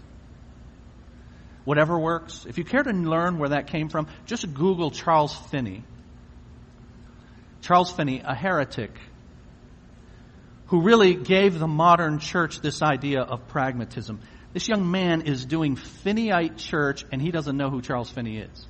Whatever 1.65 1.97
works. 1.97 2.45
If 2.47 2.59
you 2.59 2.65
care 2.65 2.83
to 2.83 2.91
learn 2.91 3.39
where 3.39 3.49
that 3.49 3.65
came 3.65 3.89
from, 3.89 4.05
just 4.27 4.53
Google 4.53 4.91
Charles 4.91 5.35
Finney. 5.35 5.83
Charles 7.61 7.91
Finney, 7.91 8.21
a 8.23 8.35
heretic, 8.35 8.91
who 10.69 10.81
really 10.81 11.15
gave 11.15 11.57
the 11.57 11.67
modern 11.67 12.19
church 12.19 12.61
this 12.61 12.81
idea 12.81 13.21
of 13.21 13.47
pragmatism. 13.47 14.19
This 14.53 14.67
young 14.67 14.89
man 14.89 15.23
is 15.23 15.45
doing 15.45 15.75
Finneyite 15.75 16.57
church 16.57 17.03
and 17.11 17.21
he 17.21 17.31
doesn't 17.31 17.57
know 17.57 17.69
who 17.69 17.81
Charles 17.81 18.09
Finney 18.09 18.37
is. 18.37 18.67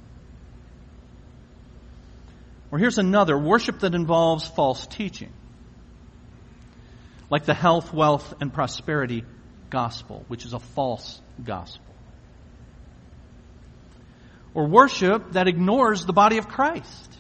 Or 2.72 2.80
here's 2.80 2.98
another 2.98 3.38
worship 3.38 3.80
that 3.80 3.96
involves 3.96 4.48
false 4.48 4.88
teaching, 4.88 5.34
like 7.30 7.46
the 7.46 7.54
health, 7.54 7.94
wealth, 7.94 8.34
and 8.40 8.54
prosperity 8.54 9.26
gospel, 9.70 10.24
which 10.28 10.46
is 10.46 10.54
a 10.54 10.60
false 10.60 11.20
gospel. 11.44 11.84
Or 14.54 14.68
worship 14.68 15.34
that 15.34 15.48
ignores 15.48 16.06
the 16.06 16.14
body 16.14 16.38
of 16.38 16.48
Christ. 16.48 17.18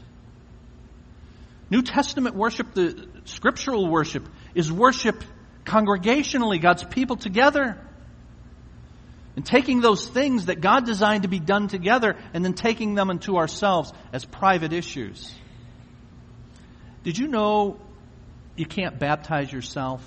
New 1.69 1.81
Testament 1.81 2.35
worship, 2.35 2.73
the 2.73 3.07
scriptural 3.25 3.87
worship, 3.87 4.27
is 4.55 4.71
worship 4.71 5.23
congregationally, 5.65 6.61
God's 6.61 6.83
people 6.83 7.15
together. 7.15 7.77
And 9.35 9.45
taking 9.45 9.79
those 9.79 10.07
things 10.07 10.47
that 10.47 10.59
God 10.59 10.85
designed 10.85 11.23
to 11.23 11.29
be 11.29 11.39
done 11.39 11.67
together 11.67 12.17
and 12.33 12.43
then 12.43 12.53
taking 12.53 12.95
them 12.95 13.09
into 13.09 13.37
ourselves 13.37 13.93
as 14.11 14.25
private 14.25 14.73
issues. 14.73 15.33
Did 17.03 17.17
you 17.17 17.27
know 17.27 17.79
you 18.57 18.65
can't 18.65 18.99
baptize 18.99 19.51
yourself? 19.51 20.03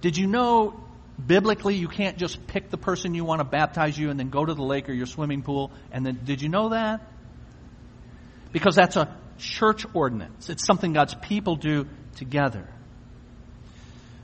Did 0.00 0.16
you 0.16 0.28
know 0.28 0.78
biblically 1.24 1.74
you 1.74 1.88
can't 1.88 2.16
just 2.16 2.46
pick 2.46 2.70
the 2.70 2.78
person 2.78 3.14
you 3.14 3.24
want 3.24 3.40
to 3.40 3.44
baptize 3.44 3.98
you 3.98 4.10
and 4.10 4.18
then 4.18 4.30
go 4.30 4.44
to 4.44 4.54
the 4.54 4.62
lake 4.62 4.88
or 4.88 4.92
your 4.92 5.06
swimming 5.06 5.42
pool 5.42 5.72
and 5.90 6.06
then 6.06 6.20
did 6.24 6.40
you 6.40 6.48
know 6.48 6.70
that? 6.70 7.00
because 8.52 8.74
that's 8.74 8.96
a 8.96 9.16
church 9.42 9.86
ordinance. 9.94 10.48
It's 10.50 10.66
something 10.66 10.92
God's 10.92 11.14
people 11.14 11.56
do 11.56 11.86
together. 12.16 12.68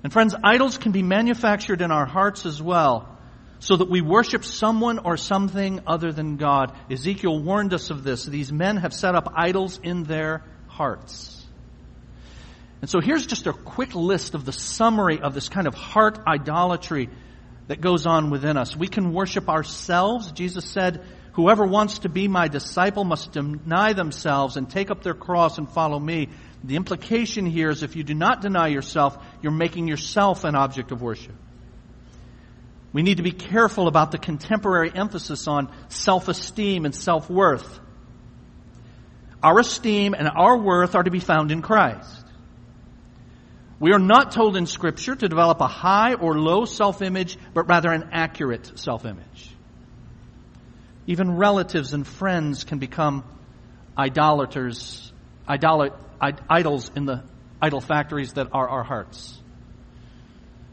And 0.04 0.12
friends, 0.12 0.34
idols 0.44 0.78
can 0.78 0.92
be 0.92 1.02
manufactured 1.02 1.82
in 1.82 1.90
our 1.90 2.06
hearts 2.06 2.46
as 2.46 2.62
well, 2.62 3.18
so 3.58 3.76
that 3.76 3.88
we 3.88 4.00
worship 4.00 4.44
someone 4.44 4.98
or 4.98 5.16
something 5.16 5.80
other 5.86 6.12
than 6.12 6.36
God. 6.36 6.76
Ezekiel 6.90 7.42
warned 7.42 7.74
us 7.74 7.90
of 7.90 8.04
this. 8.04 8.24
These 8.24 8.52
men 8.52 8.76
have 8.76 8.92
set 8.92 9.14
up 9.14 9.32
idols 9.34 9.80
in 9.82 10.04
their 10.04 10.44
hearts. 10.68 11.44
And 12.82 12.90
so 12.90 13.00
here's 13.00 13.26
just 13.26 13.46
a 13.46 13.52
quick 13.52 13.94
list 13.94 14.34
of 14.34 14.44
the 14.44 14.52
summary 14.52 15.20
of 15.20 15.34
this 15.34 15.48
kind 15.48 15.66
of 15.66 15.74
heart 15.74 16.18
idolatry 16.26 17.08
that 17.68 17.80
goes 17.80 18.06
on 18.06 18.30
within 18.30 18.56
us. 18.56 18.76
We 18.76 18.86
can 18.86 19.12
worship 19.12 19.48
ourselves. 19.48 20.30
Jesus 20.32 20.66
said, 20.66 21.02
Whoever 21.36 21.66
wants 21.66 21.98
to 21.98 22.08
be 22.08 22.28
my 22.28 22.48
disciple 22.48 23.04
must 23.04 23.32
deny 23.32 23.92
themselves 23.92 24.56
and 24.56 24.70
take 24.70 24.90
up 24.90 25.02
their 25.02 25.12
cross 25.12 25.58
and 25.58 25.68
follow 25.68 25.98
me. 25.98 26.30
The 26.64 26.76
implication 26.76 27.44
here 27.44 27.68
is 27.68 27.82
if 27.82 27.94
you 27.94 28.04
do 28.04 28.14
not 28.14 28.40
deny 28.40 28.68
yourself, 28.68 29.22
you're 29.42 29.52
making 29.52 29.86
yourself 29.86 30.44
an 30.44 30.54
object 30.54 30.92
of 30.92 31.02
worship. 31.02 31.34
We 32.94 33.02
need 33.02 33.18
to 33.18 33.22
be 33.22 33.32
careful 33.32 33.86
about 33.86 34.12
the 34.12 34.18
contemporary 34.18 34.90
emphasis 34.94 35.46
on 35.46 35.70
self-esteem 35.90 36.86
and 36.86 36.94
self-worth. 36.94 37.80
Our 39.42 39.58
esteem 39.58 40.14
and 40.14 40.30
our 40.34 40.56
worth 40.56 40.94
are 40.94 41.02
to 41.02 41.10
be 41.10 41.20
found 41.20 41.52
in 41.52 41.60
Christ. 41.60 42.24
We 43.78 43.92
are 43.92 43.98
not 43.98 44.32
told 44.32 44.56
in 44.56 44.64
scripture 44.64 45.14
to 45.14 45.28
develop 45.28 45.60
a 45.60 45.66
high 45.66 46.14
or 46.14 46.38
low 46.38 46.64
self-image, 46.64 47.36
but 47.52 47.68
rather 47.68 47.92
an 47.92 48.08
accurate 48.12 48.78
self-image. 48.78 49.55
Even 51.06 51.36
relatives 51.36 51.92
and 51.92 52.06
friends 52.06 52.64
can 52.64 52.78
become 52.78 53.24
idolaters, 53.96 55.12
idol, 55.46 55.90
idols 56.20 56.90
in 56.96 57.06
the 57.06 57.22
idol 57.62 57.80
factories 57.80 58.34
that 58.34 58.48
are 58.52 58.68
our 58.68 58.82
hearts. 58.82 59.40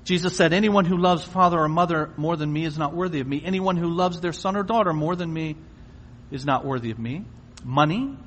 Jesus 0.04 0.36
said, 0.36 0.52
anyone 0.52 0.84
who 0.86 0.98
loves 0.98 1.24
father 1.24 1.58
or 1.58 1.69
mother 1.69 2.12
more 2.17 2.36
than 2.36 2.52
me 2.52 2.65
is 2.65 2.78
not 2.78 2.93
worthy 2.93 3.22
of 3.22 3.28
me. 3.28 3.41
Anyone 3.46 3.78
who 3.78 3.88
loves 3.89 4.19
their 4.19 4.34
son 4.34 4.58
or 4.58 4.63
daughter 4.63 4.91
more 4.91 5.15
than 5.15 5.32
me 5.32 5.56
is 6.30 6.46
not 6.46 6.65
worthy 6.65 6.91
of 6.91 7.00
me. 7.00 7.24
Money. 7.63 8.17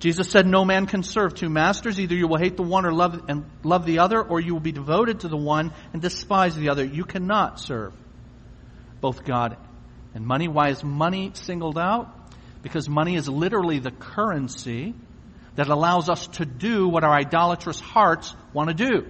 Jesus 0.00 0.28
said, 0.28 0.46
no 0.46 0.64
man 0.64 0.86
can 0.86 1.02
serve 1.04 1.34
two 1.34 1.48
masters. 1.48 2.00
Either 2.00 2.16
you 2.16 2.26
will 2.26 2.38
hate 2.38 2.56
the 2.56 2.64
one 2.64 2.84
or 2.84 2.92
love, 2.92 3.22
and 3.28 3.44
love 3.62 3.86
the 3.86 4.00
other, 4.00 4.20
or 4.20 4.40
you 4.40 4.54
will 4.54 4.60
be 4.60 4.72
devoted 4.72 5.20
to 5.20 5.28
the 5.28 5.36
one 5.36 5.72
and 5.92 6.02
despise 6.02 6.56
the 6.56 6.70
other. 6.70 6.84
You 6.84 7.04
cannot 7.04 7.60
serve 7.60 7.92
both 9.00 9.24
God 9.24 9.56
and 10.16 10.26
money. 10.26 10.48
Why 10.48 10.70
is 10.70 10.82
money 10.82 11.32
singled 11.34 11.76
out? 11.76 12.08
Because 12.62 12.88
money 12.88 13.16
is 13.16 13.28
literally 13.28 13.80
the 13.80 13.90
currency 13.90 14.94
that 15.56 15.68
allows 15.68 16.08
us 16.08 16.26
to 16.38 16.46
do 16.46 16.88
what 16.88 17.04
our 17.04 17.12
idolatrous 17.12 17.78
hearts 17.78 18.34
want 18.54 18.70
to 18.70 18.74
do. 18.74 19.06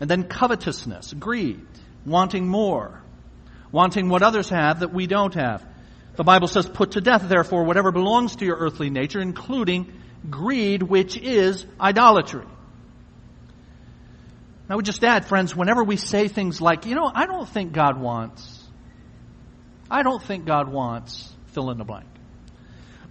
And 0.00 0.10
then 0.10 0.24
covetousness, 0.24 1.14
greed, 1.14 1.66
wanting 2.04 2.46
more, 2.46 3.02
wanting 3.72 4.10
what 4.10 4.22
others 4.22 4.50
have 4.50 4.80
that 4.80 4.92
we 4.92 5.06
don't 5.06 5.34
have. 5.34 5.66
The 6.16 6.24
Bible 6.24 6.48
says, 6.48 6.68
put 6.68 6.92
to 6.92 7.00
death, 7.00 7.26
therefore, 7.26 7.64
whatever 7.64 7.90
belongs 7.90 8.36
to 8.36 8.44
your 8.44 8.56
earthly 8.56 8.90
nature, 8.90 9.20
including 9.20 9.94
greed, 10.28 10.82
which 10.82 11.16
is 11.16 11.64
idolatry. 11.80 12.46
I 14.72 14.76
would 14.76 14.84
just 14.84 15.02
add, 15.02 15.26
friends, 15.26 15.54
whenever 15.54 15.82
we 15.82 15.96
say 15.96 16.28
things 16.28 16.60
like, 16.60 16.86
you 16.86 16.94
know, 16.94 17.10
I 17.12 17.26
don't 17.26 17.48
think 17.48 17.72
God 17.72 18.00
wants, 18.00 18.62
I 19.90 20.02
don't 20.02 20.22
think 20.22 20.44
God 20.44 20.70
wants, 20.70 21.32
fill 21.48 21.70
in 21.70 21.78
the 21.78 21.84
blank. 21.84 22.06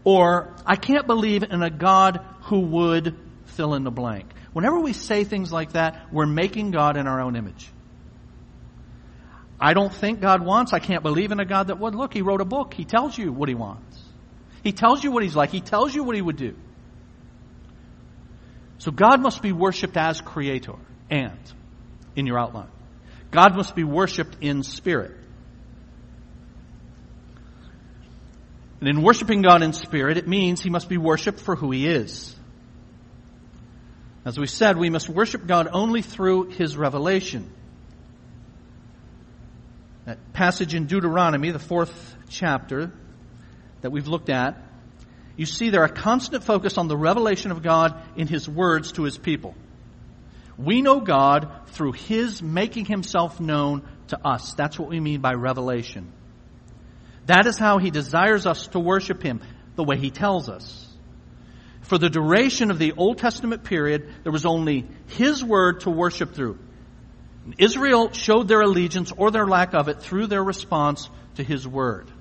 Or, 0.06 0.56
I 0.65 0.78
can't 0.78 1.06
believe 1.06 1.43
in 1.43 1.62
a 1.62 1.69
God 1.69 2.26
who 2.43 2.62
would 2.62 3.17
fill 3.45 3.74
in 3.74 3.84
the 3.84 3.91
blank. 3.91 4.28
Whenever 4.54 4.80
we 4.80 4.93
say 4.93 5.26
things 5.26 5.52
like 5.52 5.74
that, 5.74 6.13
we're 6.13 6.26
making 6.26 6.72
God 6.72 6.95
in 6.95 7.08
our 7.08 7.19
own 7.19 7.36
image. 7.36 7.69
I 9.60 9.74
don't 9.74 9.93
think 9.93 10.22
God 10.22 10.41
wants, 10.41 10.72
I 10.72 10.80
can't 10.80 11.04
believe 11.04 11.34
in 11.34 11.41
a 11.41 11.45
God 11.45 11.67
that 11.67 11.78
would. 11.78 11.93
Look, 11.93 12.13
He 12.13 12.22
wrote 12.22 12.39
a 12.39 12.45
book. 12.45 12.74
He 12.74 12.86
tells 12.86 13.17
you 13.17 13.34
what 13.34 13.50
He 13.50 13.56
wants. 13.56 14.02
He 14.63 14.72
tells 14.72 15.04
you 15.04 15.12
what 15.12 15.24
He's 15.24 15.36
like. 15.36 15.50
He 15.50 15.60
tells 15.60 15.93
you 15.93 16.06
what 16.06 16.15
He 16.15 16.22
would 16.22 16.38
do. 16.38 16.56
So 18.78 18.91
God 18.91 19.19
must 19.19 19.41
be 19.41 19.52
worshiped 19.52 19.98
as 19.98 20.22
creator 20.22 20.76
and 21.10 21.39
in 22.15 22.26
your 22.26 22.39
outline. 22.39 22.69
God 23.32 23.56
must 23.56 23.76
be 23.76 23.84
worshiped 23.84 24.38
in 24.41 24.63
spirit. 24.63 25.12
And 28.80 28.88
in 28.88 29.02
worshiping 29.02 29.41
God 29.41 29.62
in 29.62 29.74
spirit, 29.74 30.17
it 30.17 30.28
means 30.28 30.62
he 30.62 30.69
must 30.69 30.89
be 30.89 30.98
worshiped 30.98 31.39
for 31.39 31.56
who 31.56 31.72
he 31.72 31.88
is. 31.88 32.36
As 34.26 34.38
we 34.39 34.48
said, 34.48 34.78
we 34.78 34.89
must 34.89 35.10
worship 35.10 35.45
God 35.48 35.67
only 35.72 36.02
through 36.02 36.50
his 36.52 36.78
revelation. 36.78 37.52
That 40.06 40.34
passage 40.34 40.74
in 40.74 40.86
Deuteronomy, 40.86 41.52
the 41.52 41.60
fourth 41.60 42.15
chapter 42.30 42.91
that 43.82 43.91
we've 43.91 44.08
looked 44.08 44.30
at, 44.30 44.62
you 45.36 45.45
see 45.45 45.69
there 45.69 45.84
a 45.84 45.89
constant 45.89 46.43
focus 46.43 46.78
on 46.78 46.88
the 46.88 46.98
revelation 46.98 47.52
of 47.52 47.62
God 47.62 48.02
in 48.17 48.28
his 48.28 48.48
words 48.48 48.93
to 48.93 49.04
his 49.04 49.17
people. 49.17 49.56
We 50.60 50.82
know 50.82 51.00
God 51.00 51.50
through 51.67 51.93
His 51.93 52.43
making 52.43 52.86
Himself 52.86 53.39
known 53.39 53.88
to 54.10 54.19
us. 54.28 54.54
That's 54.56 54.78
what 54.78 54.89
we 54.89 55.00
mean 55.00 55.22
by 55.22 55.34
revelation. 55.34 56.12
That 57.28 57.48
is 57.48 57.58
how 57.58 57.78
He 57.78 57.91
desires 57.91 58.45
us 58.45 58.67
to 58.67 58.80
worship 58.80 59.24
Him, 59.24 59.39
the 59.78 59.86
way 59.86 59.98
He 59.98 60.12
tells 60.12 60.50
us. 60.50 60.86
For 61.84 61.98
the 61.98 62.10
duration 62.10 62.72
of 62.72 62.78
the 62.78 62.91
Old 62.91 63.19
Testament 63.19 63.63
period, 63.63 64.13
there 64.24 64.34
was 64.34 64.45
only 64.45 64.86
His 65.08 65.41
Word 65.41 65.82
to 65.82 65.89
worship 65.89 66.34
through. 66.34 66.60
Israel 67.58 68.12
showed 68.12 68.50
their 68.50 68.62
allegiance 68.62 69.13
or 69.15 69.32
their 69.32 69.48
lack 69.48 69.74
of 69.74 69.88
it 69.88 70.02
through 70.02 70.28
their 70.28 70.43
response 70.43 71.10
to 71.36 71.43
His 71.43 71.65
Word. 71.65 72.12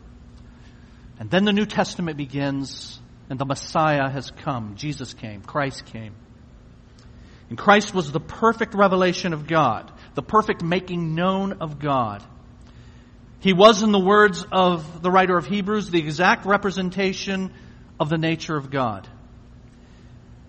And 1.18 1.28
then 1.28 1.44
the 1.44 1.52
New 1.52 1.66
Testament 1.66 2.16
begins 2.16 3.00
and 3.28 3.36
the 3.36 3.44
Messiah 3.44 4.08
has 4.08 4.30
come. 4.30 4.76
Jesus 4.76 5.12
came. 5.12 5.42
Christ 5.42 5.86
came. 5.86 6.14
And 7.48 7.56
Christ 7.56 7.94
was 7.94 8.12
the 8.12 8.20
perfect 8.20 8.74
revelation 8.74 9.32
of 9.32 9.46
God, 9.46 9.90
the 10.14 10.22
perfect 10.22 10.62
making 10.62 11.14
known 11.14 11.54
of 11.60 11.78
God. 11.78 12.22
He 13.40 13.52
was, 13.52 13.82
in 13.82 13.92
the 13.92 14.00
words 14.00 14.44
of 14.50 15.00
the 15.00 15.10
writer 15.10 15.36
of 15.36 15.46
Hebrews, 15.46 15.90
the 15.90 16.00
exact 16.00 16.44
representation 16.44 17.52
of 17.98 18.08
the 18.08 18.18
nature 18.18 18.56
of 18.56 18.70
God. 18.70 19.08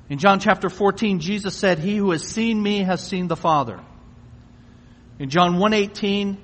In 0.09 0.17
John 0.17 0.39
chapter 0.39 0.69
14, 0.69 1.19
Jesus 1.19 1.55
said, 1.55 1.77
He 1.79 1.95
who 1.95 2.12
has 2.12 2.23
seen 2.23 2.62
me 2.62 2.79
has 2.79 3.05
seen 3.05 3.27
the 3.27 3.35
Father. 3.35 3.79
In 5.19 5.29
John 5.29 5.57
1.18, 5.57 6.38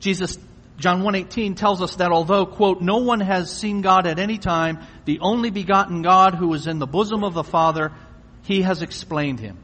Jesus, 0.00 0.38
John 0.78 1.02
1.18 1.02 1.56
tells 1.56 1.82
us 1.82 1.96
that 1.96 2.12
although, 2.12 2.46
quote, 2.46 2.80
no 2.80 2.98
one 2.98 3.20
has 3.20 3.50
seen 3.50 3.82
God 3.82 4.06
at 4.06 4.18
any 4.18 4.38
time, 4.38 4.78
the 5.04 5.20
only 5.20 5.50
begotten 5.50 6.00
God 6.00 6.34
who 6.34 6.52
is 6.54 6.66
in 6.66 6.78
the 6.78 6.86
bosom 6.86 7.24
of 7.24 7.34
the 7.34 7.44
Father, 7.44 7.92
He 8.46 8.62
has 8.62 8.82
explained 8.82 9.40
Him. 9.40 9.58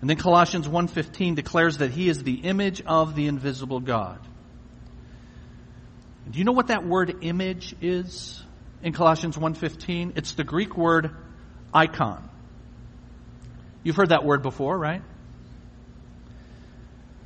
And 0.00 0.10
then 0.10 0.16
Colossians 0.16 0.66
1.15 0.66 1.36
declares 1.36 1.78
that 1.78 1.90
He 1.90 2.08
is 2.08 2.22
the 2.22 2.34
image 2.34 2.82
of 2.82 3.14
the 3.14 3.26
invisible 3.26 3.78
God. 3.78 4.18
Do 6.30 6.38
you 6.38 6.44
know 6.44 6.52
what 6.52 6.68
that 6.68 6.86
word 6.86 7.18
image 7.20 7.74
is 7.80 8.42
in 8.82 8.92
Colossians 8.92 9.36
1.15? 9.36 10.16
It's 10.16 10.32
the 10.32 10.44
Greek 10.44 10.76
word 10.76 11.10
icon. 11.74 12.28
You've 13.82 13.96
heard 13.96 14.10
that 14.10 14.24
word 14.24 14.42
before, 14.42 14.78
right? 14.78 15.02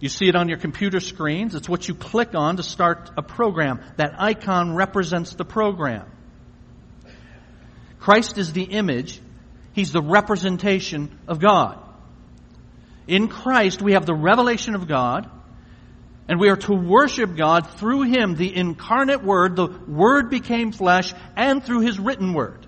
You 0.01 0.09
see 0.09 0.29
it 0.29 0.35
on 0.35 0.49
your 0.49 0.59
computer 0.59 1.01
screens. 1.01 1.55
It's 1.55 1.69
what 1.69 1.87
you 1.89 1.95
click 1.95 2.35
on 2.35 2.57
to 2.57 2.63
start 2.63 3.11
a 3.17 3.23
program. 3.23 3.81
That 3.97 4.21
icon 4.21 4.75
represents 4.75 5.35
the 5.35 5.45
program. 5.45 6.11
Christ 8.01 8.39
is 8.39 8.53
the 8.53 8.65
image. 8.65 9.21
He's 9.77 9.93
the 9.93 10.01
representation 10.01 11.19
of 11.29 11.39
God. 11.39 11.79
In 13.07 13.29
Christ, 13.29 13.83
we 13.83 13.93
have 13.93 14.07
the 14.07 14.15
revelation 14.15 14.75
of 14.75 14.89
God, 14.89 15.31
and 16.29 16.41
we 16.41 16.49
are 16.49 16.57
to 16.57 16.73
worship 16.73 17.37
God 17.37 17.69
through 17.73 18.05
Him, 18.05 18.37
the 18.37 18.57
incarnate 18.57 19.23
Word. 19.23 19.55
The 19.55 19.67
Word 19.67 20.31
became 20.31 20.73
flesh, 20.73 21.13
and 21.37 21.63
through 21.63 21.81
His 21.81 21.99
written 22.01 22.33
Word. 22.33 22.67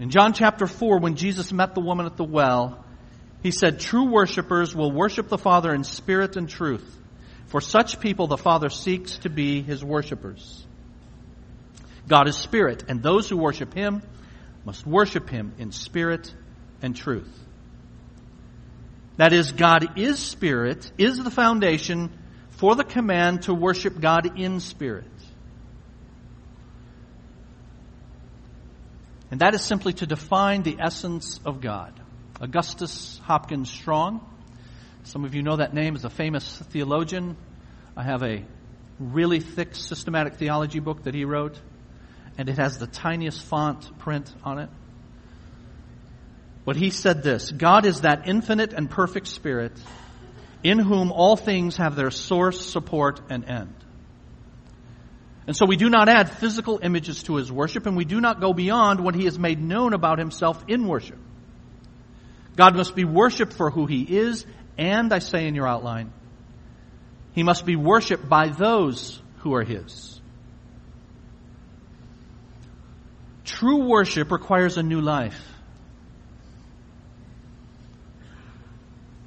In 0.00 0.10
John 0.10 0.32
chapter 0.32 0.66
4, 0.66 0.98
when 0.98 1.14
Jesus 1.14 1.52
met 1.52 1.76
the 1.76 1.80
woman 1.80 2.06
at 2.06 2.16
the 2.16 2.24
well, 2.24 2.84
he 3.44 3.52
said, 3.52 3.78
True 3.78 4.10
worshippers 4.10 4.74
will 4.74 4.90
worship 4.90 5.28
the 5.28 5.38
Father 5.38 5.72
in 5.72 5.84
spirit 5.84 6.36
and 6.36 6.48
truth. 6.48 6.98
For 7.46 7.60
such 7.60 8.00
people, 8.00 8.26
the 8.26 8.36
Father 8.36 8.70
seeks 8.70 9.18
to 9.18 9.30
be 9.30 9.62
his 9.62 9.84
worshippers. 9.84 10.66
God 12.08 12.26
is 12.26 12.36
spirit, 12.36 12.82
and 12.88 13.04
those 13.04 13.28
who 13.28 13.36
worship 13.36 13.72
him 13.72 14.02
must 14.64 14.86
worship 14.86 15.28
him 15.28 15.54
in 15.58 15.72
spirit 15.72 16.32
and 16.82 16.94
truth. 16.94 17.30
That 19.16 19.32
is, 19.32 19.52
God 19.52 19.98
is 19.98 20.18
spirit, 20.18 20.90
is 20.96 21.22
the 21.22 21.30
foundation 21.30 22.10
for 22.52 22.74
the 22.74 22.84
command 22.84 23.42
to 23.42 23.54
worship 23.54 24.00
God 24.00 24.38
in 24.38 24.60
spirit. 24.60 25.04
And 29.30 29.40
that 29.40 29.54
is 29.54 29.62
simply 29.62 29.92
to 29.94 30.06
define 30.06 30.62
the 30.62 30.78
essence 30.80 31.38
of 31.44 31.60
God. 31.60 31.98
Augustus 32.40 33.20
Hopkins 33.24 33.70
Strong. 33.70 34.26
Some 35.04 35.24
of 35.24 35.34
you 35.34 35.42
know 35.42 35.56
that 35.56 35.72
name 35.72 35.94
as 35.94 36.04
a 36.04 36.10
famous 36.10 36.58
theologian. 36.70 37.36
I 37.96 38.02
have 38.02 38.22
a 38.22 38.44
really 38.98 39.40
thick 39.40 39.74
systematic 39.74 40.34
theology 40.34 40.80
book 40.80 41.04
that 41.04 41.14
he 41.14 41.24
wrote, 41.24 41.60
and 42.40 42.48
it 42.48 42.56
has 42.56 42.78
the 42.78 42.86
tiniest 42.86 43.42
font 43.42 43.98
print 43.98 44.32
on 44.42 44.58
it. 44.58 44.70
But 46.64 46.76
he 46.76 46.88
said 46.88 47.22
this 47.22 47.50
God 47.50 47.84
is 47.84 48.00
that 48.00 48.26
infinite 48.26 48.72
and 48.72 48.90
perfect 48.90 49.26
Spirit 49.26 49.72
in 50.62 50.78
whom 50.78 51.12
all 51.12 51.36
things 51.36 51.76
have 51.76 51.96
their 51.96 52.10
source, 52.10 52.64
support, 52.64 53.20
and 53.28 53.44
end. 53.44 53.74
And 55.46 55.54
so 55.54 55.66
we 55.66 55.76
do 55.76 55.90
not 55.90 56.08
add 56.08 56.30
physical 56.30 56.80
images 56.82 57.22
to 57.24 57.36
his 57.36 57.52
worship, 57.52 57.84
and 57.84 57.94
we 57.94 58.06
do 58.06 58.22
not 58.22 58.40
go 58.40 58.54
beyond 58.54 59.00
what 59.00 59.14
he 59.14 59.26
has 59.26 59.38
made 59.38 59.60
known 59.60 59.92
about 59.92 60.18
himself 60.18 60.64
in 60.66 60.86
worship. 60.86 61.18
God 62.56 62.74
must 62.74 62.94
be 62.94 63.04
worshiped 63.04 63.52
for 63.52 63.70
who 63.70 63.84
he 63.84 64.02
is, 64.02 64.46
and 64.78 65.12
I 65.12 65.18
say 65.18 65.46
in 65.46 65.54
your 65.54 65.68
outline, 65.68 66.10
he 67.34 67.42
must 67.42 67.66
be 67.66 67.76
worshiped 67.76 68.26
by 68.26 68.48
those 68.48 69.20
who 69.40 69.54
are 69.54 69.62
his. 69.62 70.19
True 73.50 73.84
worship 73.84 74.30
requires 74.30 74.76
a 74.76 74.82
new 74.82 75.00
life. 75.00 75.36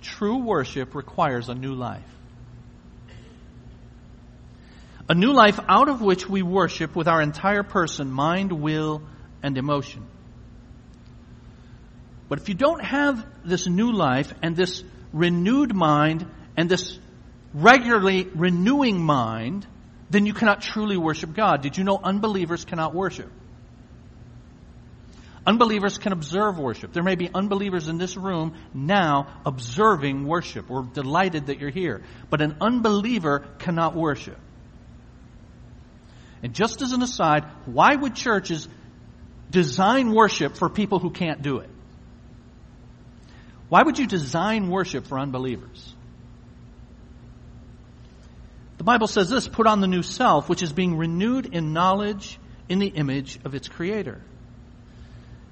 True 0.02 0.38
worship 0.38 0.96
requires 0.96 1.50
a 1.50 1.54
new 1.54 1.74
life. 1.74 2.08
A 5.10 5.14
new 5.14 5.34
life 5.34 5.60
out 5.68 5.90
of 5.90 6.02
which 6.02 6.28
we 6.30 6.42
worship 6.42 6.96
with 6.96 7.10
our 7.10 7.22
entire 7.22 7.64
person, 7.64 8.10
mind, 8.10 8.54
will, 8.54 9.02
and 9.44 9.58
emotion. 9.58 10.06
But 12.30 12.40
if 12.40 12.48
you 12.48 12.56
don't 12.56 12.82
have 12.82 13.28
this 13.44 13.68
new 13.68 13.92
life 13.92 14.34
and 14.42 14.56
this 14.56 14.86
renewed 15.12 15.76
mind 15.76 16.26
and 16.56 16.70
this 16.70 16.98
regularly 17.54 18.30
renewing 18.34 19.04
mind, 19.04 19.68
then 20.10 20.26
you 20.26 20.34
cannot 20.34 20.62
truly 20.62 20.96
worship 20.96 21.34
God. 21.34 21.62
Did 21.62 21.78
you 21.78 21.84
know 21.84 22.00
unbelievers 22.02 22.64
cannot 22.64 22.96
worship? 22.96 23.30
Unbelievers 25.46 25.98
can 25.98 26.14
observe 26.14 26.58
worship. 26.58 26.94
There 26.94 27.04
may 27.04 27.16
be 27.16 27.30
unbelievers 27.34 27.90
in 27.90 27.98
this 27.98 28.16
room 28.16 28.56
now 28.74 29.42
observing 29.46 30.26
worship. 30.26 30.70
We're 30.70 30.84
delighted 30.84 31.48
that 31.48 31.60
you're 31.60 31.70
here. 31.70 32.02
But 32.30 32.42
an 32.42 32.58
unbeliever 32.62 33.46
cannot 33.60 33.94
worship. 33.94 34.38
And 36.42 36.54
just 36.54 36.82
as 36.82 36.94
an 36.94 37.02
aside, 37.02 37.46
why 37.66 37.94
would 37.96 38.16
churches 38.16 38.70
design 39.50 40.14
worship 40.14 40.56
for 40.56 40.70
people 40.70 41.00
who 41.00 41.10
can't 41.10 41.42
do 41.42 41.60
it? 41.60 41.70
Why 43.68 43.84
would 43.84 44.00
you 44.00 44.08
design 44.08 44.70
worship 44.70 45.08
for 45.08 45.20
unbelievers? 45.20 45.94
The 48.78 48.84
Bible 48.84 49.08
says 49.08 49.30
this, 49.30 49.48
put 49.48 49.68
on 49.68 49.82
the 49.82 49.88
new 49.88 50.04
self, 50.04 50.48
which 50.48 50.64
is 50.64 50.72
being 50.72 50.98
renewed 50.98 51.54
in 51.54 51.74
knowledge 51.74 52.40
in 52.70 52.80
the 52.80 52.88
image 52.88 53.40
of 53.44 53.56
its 53.56 53.68
creator. 53.68 54.22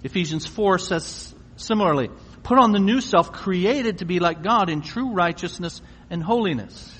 Ephesians 0.04 0.46
4 0.46 0.80
says 0.80 1.34
similarly, 1.56 2.10
put 2.44 2.58
on 2.58 2.72
the 2.72 2.80
new 2.80 3.02
self 3.02 3.32
created 3.32 4.00
to 4.00 4.06
be 4.06 4.20
like 4.20 4.44
God 4.44 4.70
in 4.70 4.82
true 4.82 5.12
righteousness 5.12 5.82
and 6.10 6.24
holiness. 6.24 6.96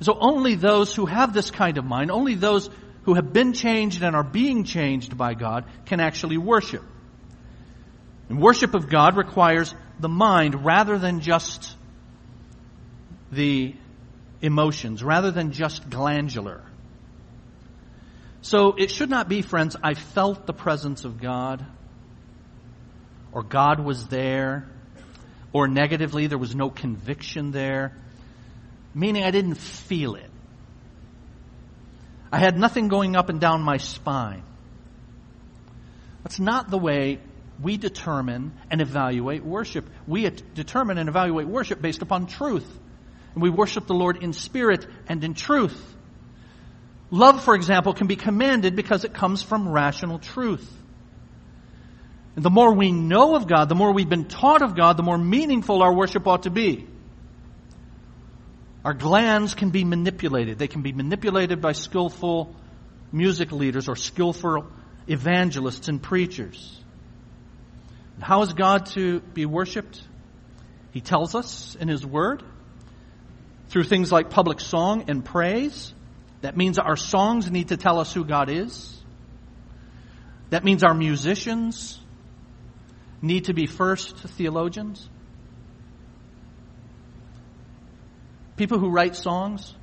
So 0.00 0.16
only 0.18 0.54
those 0.54 0.94
who 0.94 1.06
have 1.06 1.32
this 1.32 1.50
kind 1.50 1.78
of 1.78 1.84
mind, 1.84 2.10
only 2.10 2.34
those 2.34 2.68
who 3.04 3.14
have 3.14 3.32
been 3.32 3.52
changed 3.52 4.02
and 4.02 4.16
are 4.16 4.24
being 4.24 4.64
changed 4.64 5.16
by 5.16 5.34
God 5.34 5.64
can 5.86 6.00
actually 6.00 6.38
worship. 6.38 6.82
And 8.28 8.40
worship 8.40 8.74
of 8.74 8.88
God 8.88 9.16
requires 9.16 9.74
the 10.00 10.08
mind 10.08 10.64
rather 10.64 10.98
than 10.98 11.20
just 11.20 11.76
the 13.30 13.74
emotions, 14.40 15.02
rather 15.02 15.30
than 15.30 15.52
just 15.52 15.88
glandular. 15.88 16.62
So 18.44 18.74
it 18.78 18.90
should 18.90 19.10
not 19.10 19.28
be, 19.28 19.42
friends, 19.42 19.76
I 19.82 19.94
felt 19.94 20.46
the 20.46 20.52
presence 20.52 21.04
of 21.04 21.20
God, 21.20 21.64
or 23.32 23.42
God 23.42 23.80
was 23.80 24.06
there, 24.06 24.68
or 25.52 25.66
negatively, 25.66 26.26
there 26.26 26.38
was 26.38 26.54
no 26.54 26.70
conviction 26.70 27.50
there 27.50 27.96
meaning 28.94 29.24
I 29.24 29.30
didn't 29.30 29.56
feel 29.56 30.14
it. 30.14 30.30
I 32.30 32.38
had 32.38 32.58
nothing 32.58 32.88
going 32.88 33.16
up 33.16 33.28
and 33.28 33.40
down 33.40 33.62
my 33.62 33.76
spine. 33.76 34.44
That's 36.22 36.40
not 36.40 36.70
the 36.70 36.78
way 36.78 37.20
we 37.60 37.76
determine 37.76 38.52
and 38.70 38.80
evaluate 38.80 39.44
worship. 39.44 39.88
We 40.06 40.28
determine 40.54 40.98
and 40.98 41.08
evaluate 41.08 41.46
worship 41.46 41.82
based 41.82 42.02
upon 42.02 42.26
truth. 42.26 42.66
And 43.34 43.42
we 43.42 43.50
worship 43.50 43.86
the 43.86 43.94
Lord 43.94 44.22
in 44.22 44.32
spirit 44.32 44.86
and 45.08 45.22
in 45.22 45.34
truth. 45.34 45.93
Love, 47.14 47.44
for 47.44 47.54
example, 47.54 47.94
can 47.94 48.08
be 48.08 48.16
commanded 48.16 48.74
because 48.74 49.04
it 49.04 49.14
comes 49.14 49.40
from 49.40 49.68
rational 49.68 50.18
truth. 50.18 50.68
And 52.34 52.44
the 52.44 52.50
more 52.50 52.72
we 52.74 52.90
know 52.90 53.36
of 53.36 53.46
God, 53.46 53.68
the 53.68 53.76
more 53.76 53.92
we've 53.92 54.08
been 54.08 54.24
taught 54.24 54.62
of 54.62 54.74
God, 54.74 54.96
the 54.96 55.04
more 55.04 55.16
meaningful 55.16 55.80
our 55.84 55.94
worship 55.94 56.26
ought 56.26 56.42
to 56.42 56.50
be. 56.50 56.88
Our 58.84 58.94
glands 58.94 59.54
can 59.54 59.70
be 59.70 59.84
manipulated. 59.84 60.58
They 60.58 60.66
can 60.66 60.82
be 60.82 60.92
manipulated 60.92 61.60
by 61.60 61.70
skillful 61.70 62.52
music 63.12 63.52
leaders 63.52 63.88
or 63.88 63.94
skillful 63.94 64.66
evangelists 65.06 65.86
and 65.86 66.02
preachers. 66.02 66.82
How 68.20 68.42
is 68.42 68.54
God 68.54 68.86
to 68.86 69.20
be 69.20 69.46
worshiped? 69.46 70.02
He 70.90 71.00
tells 71.00 71.36
us 71.36 71.76
in 71.78 71.86
His 71.86 72.04
Word 72.04 72.42
through 73.68 73.84
things 73.84 74.10
like 74.10 74.30
public 74.30 74.58
song 74.58 75.04
and 75.06 75.24
praise. 75.24 75.94
That 76.44 76.58
means 76.58 76.78
our 76.78 76.96
songs 76.96 77.50
need 77.50 77.68
to 77.68 77.78
tell 77.78 77.98
us 77.98 78.12
who 78.12 78.22
God 78.22 78.50
is. 78.50 79.02
That 80.50 80.62
means 80.62 80.84
our 80.84 80.92
musicians 80.92 81.98
need 83.22 83.46
to 83.46 83.54
be 83.54 83.64
first 83.64 84.18
theologians. 84.18 85.08
People 88.58 88.78
who 88.78 88.90
write 88.90 89.16
songs 89.16 89.74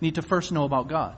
need 0.00 0.16
to 0.16 0.22
first 0.22 0.50
know 0.50 0.64
about 0.64 0.88
God. 0.88 1.14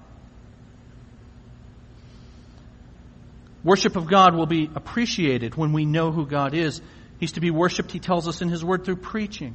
Worship 3.65 3.97
of 3.97 4.09
God 4.09 4.37
will 4.37 4.45
be 4.45 4.71
appreciated 4.75 5.55
when 5.55 5.73
we 5.73 5.87
know 5.87 6.13
who 6.13 6.27
God 6.27 6.53
is. 6.53 6.83
He's 7.19 7.33
to 7.33 7.41
be 7.41 7.51
worshiped, 7.51 7.93
he 7.93 7.99
tells 7.99 8.29
us 8.29 8.43
in 8.43 8.51
his 8.51 8.63
word, 8.63 8.85
through 8.85 8.97
preaching. 8.97 9.55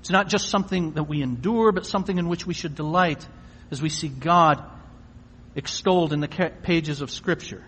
It's 0.00 0.10
not 0.10 0.28
just 0.28 0.48
something 0.48 0.92
that 0.92 1.04
we 1.04 1.20
endure, 1.20 1.70
but 1.70 1.84
something 1.84 2.16
in 2.16 2.28
which 2.30 2.46
we 2.46 2.54
should 2.54 2.74
delight 2.74 3.28
as 3.70 3.82
we 3.82 3.88
see 3.88 4.08
God 4.08 4.62
extolled 5.54 6.12
in 6.12 6.20
the 6.20 6.28
pages 6.62 7.00
of 7.00 7.10
Scripture. 7.10 7.64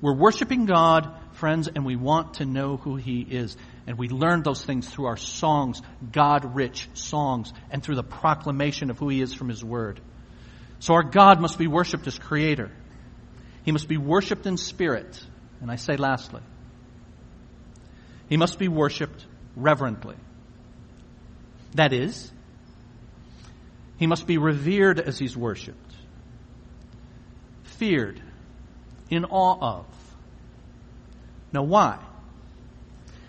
We're 0.00 0.16
worshiping 0.16 0.64
God, 0.64 1.14
friends, 1.32 1.68
and 1.68 1.84
we 1.84 1.96
want 1.96 2.34
to 2.34 2.46
know 2.46 2.76
who 2.76 2.96
He 2.96 3.20
is. 3.20 3.56
And 3.86 3.98
we 3.98 4.08
learn 4.08 4.42
those 4.42 4.64
things 4.64 4.88
through 4.88 5.06
our 5.06 5.16
songs, 5.16 5.82
God 6.12 6.54
rich 6.54 6.88
songs, 6.94 7.52
and 7.70 7.82
through 7.82 7.96
the 7.96 8.02
proclamation 8.02 8.90
of 8.90 8.98
who 8.98 9.08
He 9.08 9.20
is 9.20 9.34
from 9.34 9.48
His 9.48 9.64
Word. 9.64 10.00
So 10.78 10.94
our 10.94 11.02
God 11.02 11.40
must 11.40 11.58
be 11.58 11.66
worshiped 11.66 12.06
as 12.06 12.18
Creator. 12.18 12.70
He 13.64 13.72
must 13.72 13.88
be 13.88 13.98
worshiped 13.98 14.46
in 14.46 14.56
spirit. 14.56 15.20
And 15.60 15.70
I 15.70 15.76
say 15.76 15.96
lastly, 15.96 16.40
He 18.28 18.38
must 18.38 18.58
be 18.58 18.68
worshiped 18.68 19.26
reverently. 19.56 20.16
That 21.74 21.92
is, 21.92 22.32
He 24.00 24.06
must 24.06 24.26
be 24.26 24.38
revered 24.38 24.98
as 24.98 25.18
He's 25.18 25.36
worshiped, 25.36 25.94
feared, 27.64 28.20
in 29.10 29.26
awe 29.26 29.76
of. 29.78 29.86
Now, 31.52 31.64
why? 31.64 31.98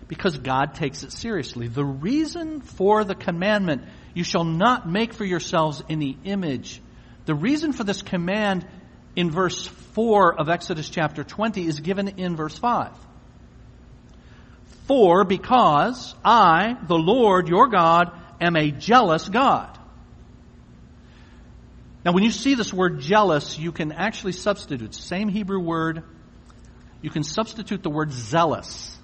Because 0.08 0.38
God 0.38 0.74
takes 0.74 1.02
it 1.02 1.12
seriously. 1.12 1.68
The 1.68 1.84
reason 1.84 2.62
for 2.62 3.04
the 3.04 3.14
commandment, 3.14 3.82
you 4.14 4.24
shall 4.24 4.44
not 4.44 4.88
make 4.88 5.12
for 5.12 5.26
yourselves 5.26 5.82
any 5.90 6.16
image. 6.24 6.80
The 7.26 7.34
reason 7.34 7.74
for 7.74 7.84
this 7.84 8.00
command 8.00 8.66
in 9.14 9.30
verse 9.30 9.66
4 9.66 10.40
of 10.40 10.48
Exodus 10.48 10.88
chapter 10.88 11.22
20 11.22 11.66
is 11.66 11.80
given 11.80 12.08
in 12.16 12.34
verse 12.34 12.56
5. 12.56 12.92
For 14.86 15.24
because 15.24 16.14
I, 16.24 16.78
the 16.88 16.96
Lord 16.96 17.48
your 17.48 17.68
God, 17.68 18.10
am 18.40 18.56
a 18.56 18.70
jealous 18.70 19.28
God. 19.28 19.71
Now 22.04 22.12
when 22.12 22.24
you 22.24 22.30
see 22.30 22.54
this 22.54 22.72
word 22.72 23.00
jealous, 23.00 23.58
you 23.58 23.72
can 23.72 23.92
actually 23.92 24.32
substitute, 24.32 24.94
same 24.94 25.28
Hebrew 25.28 25.60
word, 25.60 26.02
you 27.00 27.10
can 27.10 27.22
substitute 27.22 27.82
the 27.82 27.90
word 27.90 28.12
zealous. 28.12 28.96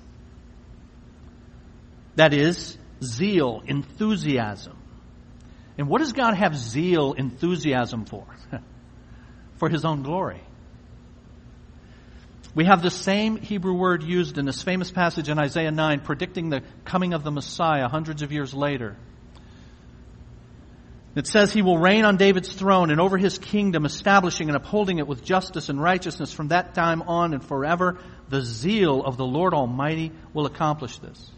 That 2.17 2.35
is, 2.35 2.77
zeal, 3.03 3.63
enthusiasm. 3.67 4.77
And 5.77 5.89
what 5.89 6.01
does 6.01 6.13
God 6.13 6.35
have 6.35 6.57
zeal, 6.57 7.13
enthusiasm 7.13 8.05
for? 8.05 8.27
for 9.59 9.69
His 9.69 9.85
own 9.85 10.03
glory. 10.03 10.43
We 12.55 12.65
have 12.65 12.83
the 12.83 12.91
same 12.91 13.37
Hebrew 13.37 13.75
word 13.75 14.03
used 14.03 14.39
in 14.39 14.45
this 14.45 14.63
famous 14.63 14.91
passage 14.91 15.29
in 15.29 15.39
Isaiah 15.39 15.71
9 15.71 16.01
predicting 16.01 16.49
the 16.49 16.63
coming 16.85 17.15
of 17.15 17.23
the 17.23 17.31
Messiah 17.31 17.89
hundreds 17.89 18.23
of 18.23 18.33
years 18.33 18.53
later. 18.53 18.97
It 21.19 21.27
says 21.27 21.53
he 21.53 21.63
will 21.63 21.79
reign 21.79 22.05
on 22.05 22.17
David's 22.17 22.53
throne 22.53 22.93
and 22.93 23.01
over 23.01 23.19
his 23.19 23.39
kingdom, 23.39 23.85
establishing 23.85 24.49
and 24.49 24.57
upholding 24.57 24.99
it 24.99 25.09
with 25.09 25.25
justice 25.25 25.69
and 25.69 25.83
righteousness 25.83 26.33
from 26.33 26.49
that 26.49 26.75
time 26.75 27.03
on 27.03 27.35
and 27.35 27.45
forever. 27.45 27.99
The 28.29 28.41
zeal 28.41 29.03
of 29.03 29.17
the 29.17 29.25
Lord 29.25 29.53
Almighty 29.53 30.13
will 30.33 30.47
accomplish 30.47 30.97
this. 30.99 31.29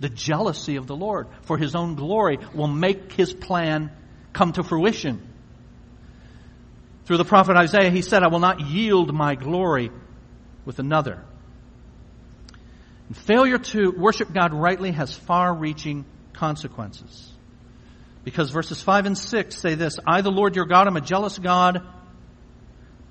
The 0.00 0.08
jealousy 0.08 0.74
of 0.74 0.88
the 0.88 0.96
Lord 0.96 1.28
for 1.42 1.56
his 1.56 1.76
own 1.76 1.94
glory 1.94 2.40
will 2.52 2.66
make 2.66 3.12
his 3.12 3.32
plan 3.32 3.92
come 4.32 4.52
to 4.54 4.64
fruition. 4.64 5.22
Through 7.04 7.18
the 7.18 7.24
prophet 7.24 7.56
Isaiah, 7.56 7.90
he 7.90 8.02
said, 8.02 8.24
I 8.24 8.26
will 8.26 8.40
not 8.40 8.60
yield 8.60 9.14
my 9.14 9.36
glory 9.36 9.92
with 10.64 10.80
another. 10.80 11.22
And 13.06 13.16
failure 13.16 13.58
to 13.58 13.92
worship 13.92 14.32
God 14.32 14.52
rightly 14.52 14.90
has 14.90 15.14
far 15.14 15.54
reaching 15.54 16.04
consequences. 16.32 17.35
Because 18.26 18.50
verses 18.50 18.82
5 18.82 19.06
and 19.06 19.16
6 19.16 19.56
say 19.56 19.76
this 19.76 20.00
I, 20.04 20.20
the 20.20 20.32
Lord 20.32 20.56
your 20.56 20.64
God, 20.64 20.88
am 20.88 20.96
a 20.96 21.00
jealous 21.00 21.38
God, 21.38 21.80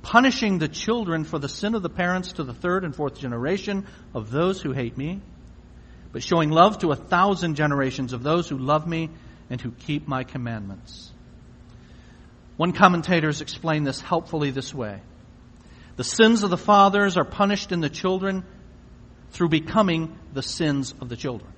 punishing 0.02 0.58
the 0.58 0.68
children 0.68 1.24
for 1.24 1.40
the 1.40 1.48
sin 1.48 1.74
of 1.74 1.82
the 1.82 1.90
parents 1.90 2.34
to 2.34 2.44
the 2.44 2.54
third 2.54 2.84
and 2.84 2.94
fourth 2.94 3.18
generation 3.18 3.88
of 4.14 4.30
those 4.30 4.62
who 4.62 4.74
hate 4.74 4.98
me, 4.98 5.22
but 6.12 6.22
showing 6.22 6.50
love 6.50 6.80
to 6.80 6.92
a 6.92 6.98
thousand 6.98 7.56
generations 7.56 8.12
of 8.12 8.24
those 8.24 8.50
who 8.50 8.58
love 8.58 8.86
me 8.86 9.10
and 9.50 9.62
who 9.62 9.72
keep 9.72 10.06
my 10.06 10.26
commandments. 10.26 11.10
One 12.58 12.74
commentator 12.74 13.28
has 13.28 13.40
explained 13.40 13.88
this 13.88 14.02
helpfully 14.02 14.52
this 14.52 14.74
way. 14.74 15.00
The 15.96 16.04
sins 16.04 16.44
of 16.44 16.50
the 16.50 16.58
fathers 16.58 17.16
are 17.16 17.24
punished 17.24 17.72
in 17.72 17.80
the 17.80 17.90
children 17.90 18.44
through 19.32 19.48
becoming 19.48 20.20
the 20.34 20.44
sins 20.44 20.94
of 21.00 21.08
the 21.08 21.16
children. 21.16 21.55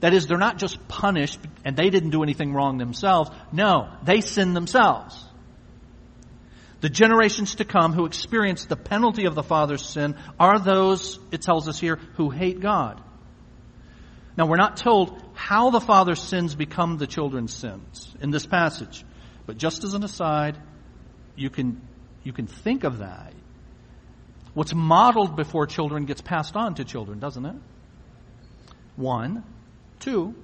That 0.00 0.14
is, 0.14 0.26
they're 0.26 0.38
not 0.38 0.58
just 0.58 0.88
punished 0.88 1.38
and 1.64 1.76
they 1.76 1.90
didn't 1.90 2.10
do 2.10 2.22
anything 2.22 2.52
wrong 2.52 2.78
themselves. 2.78 3.30
No, 3.52 3.90
they 4.02 4.20
sinned 4.20 4.56
themselves. 4.56 5.24
The 6.80 6.88
generations 6.88 7.56
to 7.56 7.66
come 7.66 7.92
who 7.92 8.06
experience 8.06 8.64
the 8.64 8.76
penalty 8.76 9.26
of 9.26 9.34
the 9.34 9.42
father's 9.42 9.84
sin 9.84 10.16
are 10.38 10.58
those, 10.58 11.18
it 11.30 11.42
tells 11.42 11.68
us 11.68 11.78
here, 11.78 11.96
who 12.16 12.30
hate 12.30 12.60
God. 12.60 13.02
Now 14.38 14.46
we're 14.46 14.56
not 14.56 14.78
told 14.78 15.22
how 15.34 15.68
the 15.68 15.80
father's 15.80 16.22
sins 16.22 16.54
become 16.54 16.96
the 16.96 17.06
children's 17.06 17.52
sins 17.52 18.14
in 18.20 18.30
this 18.30 18.46
passage. 18.46 19.04
But 19.44 19.58
just 19.58 19.84
as 19.84 19.92
an 19.92 20.02
aside, 20.02 20.56
you 21.36 21.50
can, 21.50 21.82
you 22.22 22.32
can 22.32 22.46
think 22.46 22.84
of 22.84 22.98
that. 22.98 23.34
What's 24.54 24.74
modeled 24.74 25.36
before 25.36 25.66
children 25.66 26.06
gets 26.06 26.22
passed 26.22 26.56
on 26.56 26.76
to 26.76 26.84
children, 26.84 27.18
doesn't 27.18 27.44
it? 27.44 27.56
One. 28.96 29.44
Two, 30.00 30.34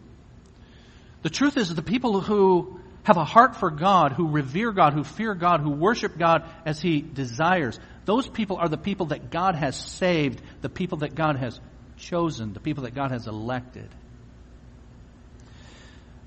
the 1.23 1.31
truth 1.31 1.57
is 1.57 1.75
the 1.75 1.83
people 1.83 2.21
who 2.21 2.81
have 3.03 3.17
a 3.17 3.25
heart 3.25 3.57
for 3.57 3.71
God, 3.71 4.13
who 4.13 4.29
revere 4.29 4.73
God, 4.73 4.93
who 4.93 5.05
fear 5.05 5.35
God, 5.35 5.61
who 5.61 5.71
worship 5.71 6.19
God 6.19 6.49
as 6.65 6.81
He 6.81 7.01
desires, 7.01 7.79
those 8.05 8.29
people 8.29 8.57
are 8.57 8.69
the 8.69 8.79
people 8.79 9.07
that 9.07 9.31
God 9.31 9.55
has 9.57 9.77
saved, 9.77 10.41
the 10.61 10.69
people 10.69 10.99
that 10.99 11.15
God 11.15 11.37
has 11.37 11.59
chosen, 11.97 12.53
the 12.53 12.61
people 12.61 12.85
that 12.85 12.95
God 12.95 13.11
has 13.11 13.27
elected. 13.27 13.89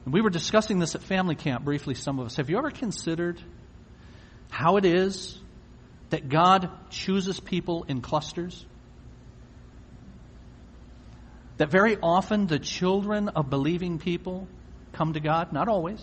And 0.06 0.14
we 0.14 0.22
were 0.22 0.30
discussing 0.30 0.80
this 0.80 0.96
at 0.96 1.02
family 1.02 1.36
camp 1.36 1.64
briefly, 1.64 1.96
some 1.96 2.20
of 2.20 2.26
us. 2.26 2.36
Have 2.38 2.50
you 2.50 2.58
ever 2.58 2.72
considered 2.72 3.42
how 4.50 4.78
it 4.78 4.86
is 4.86 5.40
that 6.10 6.30
God 6.30 6.70
chooses 6.90 7.40
people 7.40 7.86
in 7.88 8.02
clusters? 8.02 8.66
That 11.60 11.70
very 11.70 11.98
often 12.02 12.48
the 12.48 12.58
children 12.58 13.28
of 13.28 13.50
believing 13.50 14.00
people 14.00 14.48
come 14.94 15.14
to 15.14 15.20
God? 15.20 15.52
Not 15.52 15.68
always. 15.68 16.02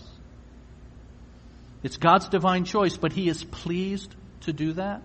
It's 1.83 1.97
God's 1.97 2.29
divine 2.29 2.65
choice, 2.65 2.97
but 2.99 3.13
He 3.13 3.29
is 3.29 3.43
pleased 3.43 4.15
to 4.43 4.53
do 4.53 4.75
that. 4.75 5.03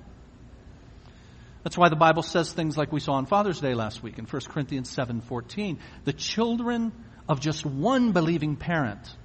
That's 1.63 1.77
why 1.77 1.87
the 1.87 1.95
Bible 1.95 2.21
says 2.21 2.51
things 2.51 2.77
like 2.77 2.91
we 2.91 2.99
saw 2.99 3.13
on 3.13 3.27
Father's 3.27 3.61
Day 3.61 3.73
last 3.73 4.03
week 4.03 4.19
in 4.19 4.25
1 4.25 4.41
Corinthians 4.49 4.89
7:14. 4.93 5.79
The 6.03 6.13
children 6.13 6.91
of 7.29 7.39
just 7.39 7.65
one 7.65 8.11
believing 8.11 8.57
parent 8.57 9.15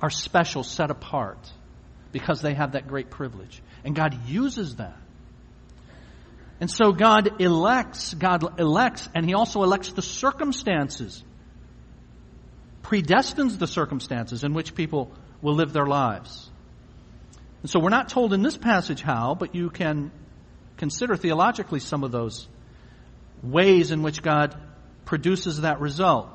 are 0.00 0.10
special, 0.10 0.62
set 0.62 0.90
apart 0.90 1.50
because 2.12 2.42
they 2.42 2.54
have 2.54 2.72
that 2.72 2.86
great 2.86 3.10
privilege. 3.10 3.60
And 3.82 3.96
God 3.96 4.28
uses 4.28 4.76
that 4.76 4.98
and 6.60 6.70
so 6.70 6.92
God 6.92 7.40
elects, 7.40 8.14
God 8.14 8.60
elects, 8.60 9.08
and 9.14 9.26
He 9.26 9.34
also 9.34 9.62
elects 9.62 9.92
the 9.92 10.02
circumstances, 10.02 11.22
predestines 12.82 13.58
the 13.58 13.66
circumstances 13.66 14.44
in 14.44 14.54
which 14.54 14.74
people 14.74 15.10
will 15.42 15.54
live 15.54 15.72
their 15.72 15.86
lives. 15.86 16.50
And 17.62 17.70
so 17.70 17.80
we're 17.80 17.90
not 17.90 18.08
told 18.08 18.32
in 18.32 18.42
this 18.42 18.56
passage 18.56 19.00
how, 19.00 19.34
but 19.34 19.54
you 19.54 19.70
can 19.70 20.12
consider 20.76 21.16
theologically 21.16 21.80
some 21.80 22.04
of 22.04 22.12
those 22.12 22.46
ways 23.42 23.90
in 23.90 24.02
which 24.02 24.22
God 24.22 24.54
produces 25.04 25.62
that 25.62 25.80
result. 25.80 26.28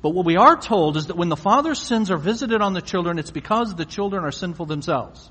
But 0.00 0.10
what 0.10 0.26
we 0.26 0.36
are 0.36 0.56
told 0.56 0.96
is 0.96 1.06
that 1.06 1.16
when 1.16 1.28
the 1.28 1.36
father's 1.36 1.80
sins 1.80 2.10
are 2.10 2.18
visited 2.18 2.60
on 2.60 2.74
the 2.74 2.82
children, 2.82 3.18
it's 3.18 3.30
because 3.30 3.74
the 3.74 3.84
children 3.84 4.24
are 4.24 4.32
sinful 4.32 4.66
themselves. 4.66 5.30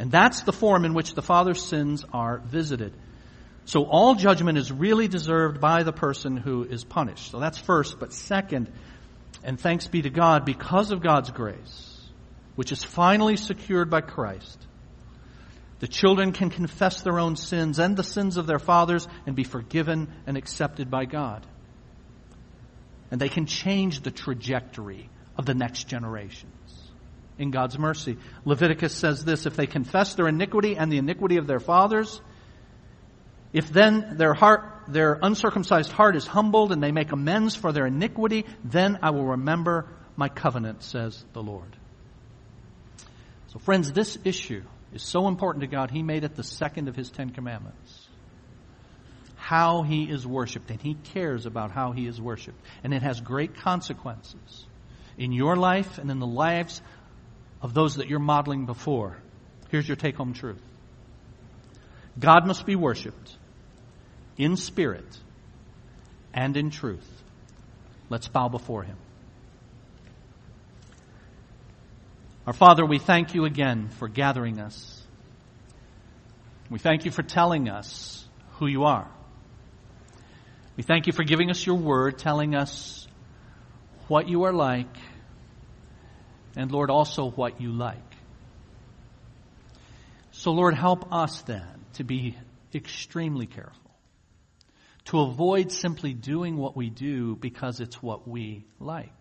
And 0.00 0.10
that's 0.10 0.44
the 0.44 0.52
form 0.52 0.86
in 0.86 0.94
which 0.94 1.12
the 1.12 1.20
Father's 1.20 1.62
sins 1.62 2.06
are 2.10 2.38
visited. 2.38 2.94
So 3.66 3.84
all 3.84 4.14
judgment 4.14 4.56
is 4.56 4.72
really 4.72 5.08
deserved 5.08 5.60
by 5.60 5.82
the 5.82 5.92
person 5.92 6.38
who 6.38 6.64
is 6.64 6.84
punished. 6.84 7.30
So 7.30 7.38
that's 7.38 7.58
first. 7.58 8.00
But 8.00 8.14
second, 8.14 8.72
and 9.44 9.60
thanks 9.60 9.88
be 9.88 10.00
to 10.00 10.08
God, 10.08 10.46
because 10.46 10.90
of 10.90 11.02
God's 11.02 11.30
grace, 11.30 12.00
which 12.56 12.72
is 12.72 12.82
finally 12.82 13.36
secured 13.36 13.90
by 13.90 14.00
Christ, 14.00 14.66
the 15.80 15.88
children 15.88 16.32
can 16.32 16.48
confess 16.48 17.02
their 17.02 17.20
own 17.20 17.36
sins 17.36 17.78
and 17.78 17.94
the 17.94 18.02
sins 18.02 18.38
of 18.38 18.46
their 18.46 18.58
fathers 18.58 19.06
and 19.26 19.36
be 19.36 19.44
forgiven 19.44 20.08
and 20.26 20.38
accepted 20.38 20.90
by 20.90 21.04
God. 21.04 21.46
And 23.10 23.20
they 23.20 23.28
can 23.28 23.44
change 23.44 24.00
the 24.00 24.10
trajectory 24.10 25.10
of 25.36 25.44
the 25.44 25.54
next 25.54 25.88
generations 25.88 26.54
in 27.40 27.50
God's 27.50 27.78
mercy. 27.78 28.18
Leviticus 28.44 28.94
says 28.94 29.24
this, 29.24 29.46
if 29.46 29.56
they 29.56 29.66
confess 29.66 30.14
their 30.14 30.28
iniquity 30.28 30.76
and 30.76 30.92
the 30.92 30.98
iniquity 30.98 31.38
of 31.38 31.46
their 31.46 31.58
fathers, 31.58 32.20
if 33.52 33.70
then 33.70 34.16
their 34.18 34.34
heart, 34.34 34.82
their 34.86 35.18
uncircumcised 35.20 35.90
heart 35.90 36.16
is 36.16 36.26
humbled 36.26 36.70
and 36.70 36.82
they 36.82 36.92
make 36.92 37.12
amends 37.12 37.56
for 37.56 37.72
their 37.72 37.86
iniquity, 37.86 38.44
then 38.62 38.98
I 39.02 39.10
will 39.10 39.24
remember 39.24 39.88
my 40.16 40.28
covenant, 40.28 40.82
says 40.82 41.24
the 41.32 41.42
Lord. 41.42 41.74
So 43.48 43.58
friends, 43.58 43.90
this 43.90 44.18
issue 44.22 44.62
is 44.92 45.02
so 45.02 45.26
important 45.26 45.62
to 45.62 45.66
God, 45.66 45.90
He 45.90 46.02
made 46.02 46.24
it 46.24 46.36
the 46.36 46.44
second 46.44 46.88
of 46.88 46.94
His 46.94 47.10
Ten 47.10 47.30
Commandments. 47.30 48.06
How 49.36 49.82
He 49.82 50.04
is 50.04 50.26
worshiped, 50.26 50.70
and 50.70 50.80
He 50.80 50.94
cares 50.94 51.46
about 51.46 51.70
how 51.70 51.92
He 51.92 52.06
is 52.06 52.20
worshiped. 52.20 52.60
And 52.84 52.92
it 52.92 53.02
has 53.02 53.20
great 53.20 53.56
consequences 53.56 54.66
in 55.18 55.32
your 55.32 55.56
life 55.56 55.98
and 55.98 56.10
in 56.10 56.18
the 56.18 56.26
lives 56.26 56.80
of 57.62 57.74
those 57.74 57.96
that 57.96 58.08
you're 58.08 58.18
modeling 58.18 58.66
before. 58.66 59.16
Here's 59.70 59.86
your 59.86 59.96
take 59.96 60.16
home 60.16 60.32
truth. 60.32 60.60
God 62.18 62.46
must 62.46 62.66
be 62.66 62.76
worshiped 62.76 63.36
in 64.36 64.56
spirit 64.56 65.18
and 66.34 66.56
in 66.56 66.70
truth. 66.70 67.08
Let's 68.08 68.28
bow 68.28 68.48
before 68.48 68.82
Him. 68.82 68.96
Our 72.46 72.52
Father, 72.52 72.84
we 72.84 72.98
thank 72.98 73.34
you 73.34 73.44
again 73.44 73.90
for 73.98 74.08
gathering 74.08 74.58
us. 74.58 75.02
We 76.68 76.78
thank 76.78 77.04
you 77.04 77.10
for 77.10 77.22
telling 77.22 77.68
us 77.68 78.26
who 78.52 78.66
you 78.66 78.84
are. 78.84 79.08
We 80.76 80.82
thank 80.82 81.06
you 81.06 81.12
for 81.12 81.24
giving 81.24 81.50
us 81.50 81.64
your 81.64 81.76
word, 81.76 82.18
telling 82.18 82.54
us 82.54 83.06
what 84.08 84.28
you 84.28 84.44
are 84.44 84.52
like, 84.52 84.96
and 86.56 86.70
Lord, 86.70 86.90
also 86.90 87.30
what 87.30 87.60
you 87.60 87.72
like. 87.72 87.96
So 90.32 90.52
Lord, 90.52 90.74
help 90.74 91.12
us 91.12 91.42
then 91.42 91.66
to 91.94 92.04
be 92.04 92.36
extremely 92.74 93.46
careful 93.46 93.90
to 95.06 95.20
avoid 95.20 95.72
simply 95.72 96.12
doing 96.12 96.56
what 96.56 96.76
we 96.76 96.88
do 96.88 97.34
because 97.34 97.80
it's 97.80 98.00
what 98.00 98.28
we 98.28 98.64
like. 98.78 99.12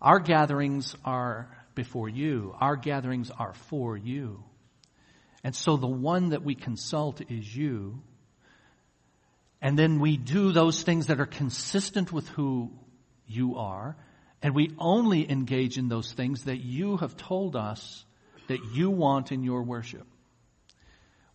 Our 0.00 0.18
gatherings 0.18 0.94
are 1.04 1.48
before 1.74 2.08
you. 2.08 2.54
Our 2.60 2.76
gatherings 2.76 3.30
are 3.30 3.54
for 3.54 3.96
you. 3.96 4.44
And 5.42 5.54
so 5.54 5.78
the 5.78 5.86
one 5.86 6.30
that 6.30 6.42
we 6.42 6.54
consult 6.54 7.22
is 7.30 7.56
you. 7.56 8.02
And 9.62 9.78
then 9.78 9.98
we 9.98 10.18
do 10.18 10.52
those 10.52 10.82
things 10.82 11.06
that 11.06 11.20
are 11.20 11.26
consistent 11.26 12.12
with 12.12 12.28
who 12.28 12.70
you 13.26 13.56
are. 13.56 13.96
And 14.42 14.54
we 14.54 14.70
only 14.78 15.30
engage 15.30 15.78
in 15.78 15.88
those 15.88 16.12
things 16.12 16.44
that 16.44 16.58
you 16.58 16.98
have 16.98 17.16
told 17.16 17.56
us 17.56 18.04
that 18.48 18.58
you 18.74 18.90
want 18.90 19.32
in 19.32 19.42
your 19.42 19.62
worship. 19.62 20.06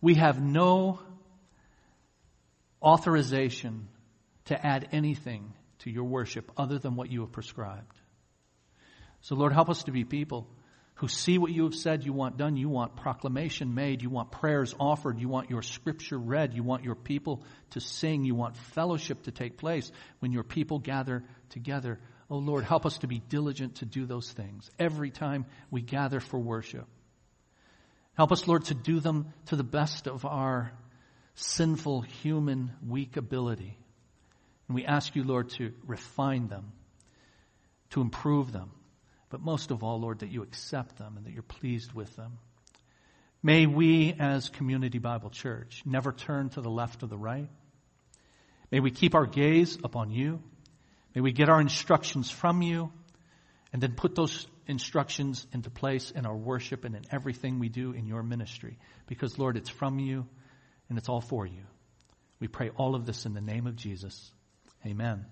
We 0.00 0.14
have 0.14 0.40
no 0.40 1.00
authorization 2.82 3.88
to 4.46 4.66
add 4.66 4.88
anything 4.92 5.52
to 5.80 5.90
your 5.90 6.04
worship 6.04 6.50
other 6.56 6.78
than 6.78 6.94
what 6.96 7.10
you 7.10 7.20
have 7.20 7.32
prescribed. 7.32 7.96
So, 9.22 9.34
Lord, 9.34 9.52
help 9.52 9.68
us 9.68 9.84
to 9.84 9.90
be 9.90 10.04
people 10.04 10.46
who 10.94 11.08
see 11.08 11.38
what 11.38 11.50
you 11.50 11.64
have 11.64 11.74
said 11.74 12.04
you 12.04 12.12
want 12.12 12.36
done. 12.36 12.56
You 12.56 12.68
want 12.68 12.96
proclamation 12.96 13.74
made. 13.74 14.02
You 14.02 14.10
want 14.10 14.30
prayers 14.30 14.74
offered. 14.78 15.18
You 15.18 15.28
want 15.28 15.48
your 15.48 15.62
scripture 15.62 16.18
read. 16.18 16.54
You 16.54 16.62
want 16.62 16.84
your 16.84 16.94
people 16.94 17.42
to 17.70 17.80
sing. 17.80 18.24
You 18.24 18.34
want 18.34 18.56
fellowship 18.56 19.22
to 19.22 19.30
take 19.30 19.56
place 19.56 19.90
when 20.18 20.32
your 20.32 20.42
people 20.42 20.78
gather 20.78 21.24
together. 21.50 21.98
Oh, 22.30 22.38
Lord, 22.38 22.64
help 22.64 22.86
us 22.86 22.98
to 22.98 23.06
be 23.06 23.18
diligent 23.18 23.76
to 23.76 23.84
do 23.84 24.06
those 24.06 24.30
things 24.30 24.70
every 24.78 25.10
time 25.10 25.46
we 25.70 25.82
gather 25.82 26.20
for 26.20 26.38
worship. 26.38 26.86
Help 28.14 28.32
us, 28.32 28.46
Lord, 28.46 28.64
to 28.66 28.74
do 28.74 29.00
them 29.00 29.32
to 29.46 29.56
the 29.56 29.64
best 29.64 30.06
of 30.06 30.24
our 30.24 30.72
sinful, 31.34 32.02
human, 32.02 32.72
weak 32.86 33.16
ability. 33.16 33.78
And 34.68 34.74
we 34.74 34.84
ask 34.84 35.16
you, 35.16 35.24
Lord, 35.24 35.50
to 35.50 35.72
refine 35.86 36.48
them, 36.48 36.72
to 37.90 38.00
improve 38.00 38.52
them, 38.52 38.70
but 39.30 39.40
most 39.40 39.70
of 39.70 39.82
all, 39.82 40.00
Lord, 40.00 40.20
that 40.20 40.30
you 40.30 40.42
accept 40.42 40.98
them 40.98 41.16
and 41.16 41.26
that 41.26 41.32
you're 41.32 41.42
pleased 41.42 41.92
with 41.92 42.14
them. 42.16 42.38
May 43.42 43.66
we, 43.66 44.14
as 44.18 44.50
Community 44.50 44.98
Bible 44.98 45.30
Church, 45.30 45.82
never 45.86 46.12
turn 46.12 46.50
to 46.50 46.60
the 46.60 46.68
left 46.68 47.02
or 47.02 47.06
the 47.06 47.16
right. 47.16 47.48
May 48.70 48.80
we 48.80 48.90
keep 48.90 49.14
our 49.14 49.26
gaze 49.26 49.78
upon 49.82 50.10
you. 50.10 50.42
May 51.14 51.20
we 51.20 51.32
get 51.32 51.48
our 51.48 51.60
instructions 51.60 52.30
from 52.30 52.62
you 52.62 52.92
and 53.72 53.82
then 53.82 53.92
put 53.92 54.14
those 54.14 54.46
instructions 54.66 55.46
into 55.52 55.70
place 55.70 56.10
in 56.10 56.26
our 56.26 56.36
worship 56.36 56.84
and 56.84 56.94
in 56.94 57.02
everything 57.10 57.58
we 57.58 57.68
do 57.68 57.92
in 57.92 58.06
your 58.06 58.22
ministry. 58.22 58.78
Because, 59.06 59.38
Lord, 59.38 59.56
it's 59.56 59.70
from 59.70 59.98
you 59.98 60.26
and 60.88 60.98
it's 60.98 61.08
all 61.08 61.20
for 61.20 61.46
you. 61.46 61.62
We 62.38 62.48
pray 62.48 62.70
all 62.70 62.94
of 62.94 63.06
this 63.06 63.26
in 63.26 63.34
the 63.34 63.40
name 63.40 63.66
of 63.66 63.76
Jesus. 63.76 64.30
Amen. 64.86 65.26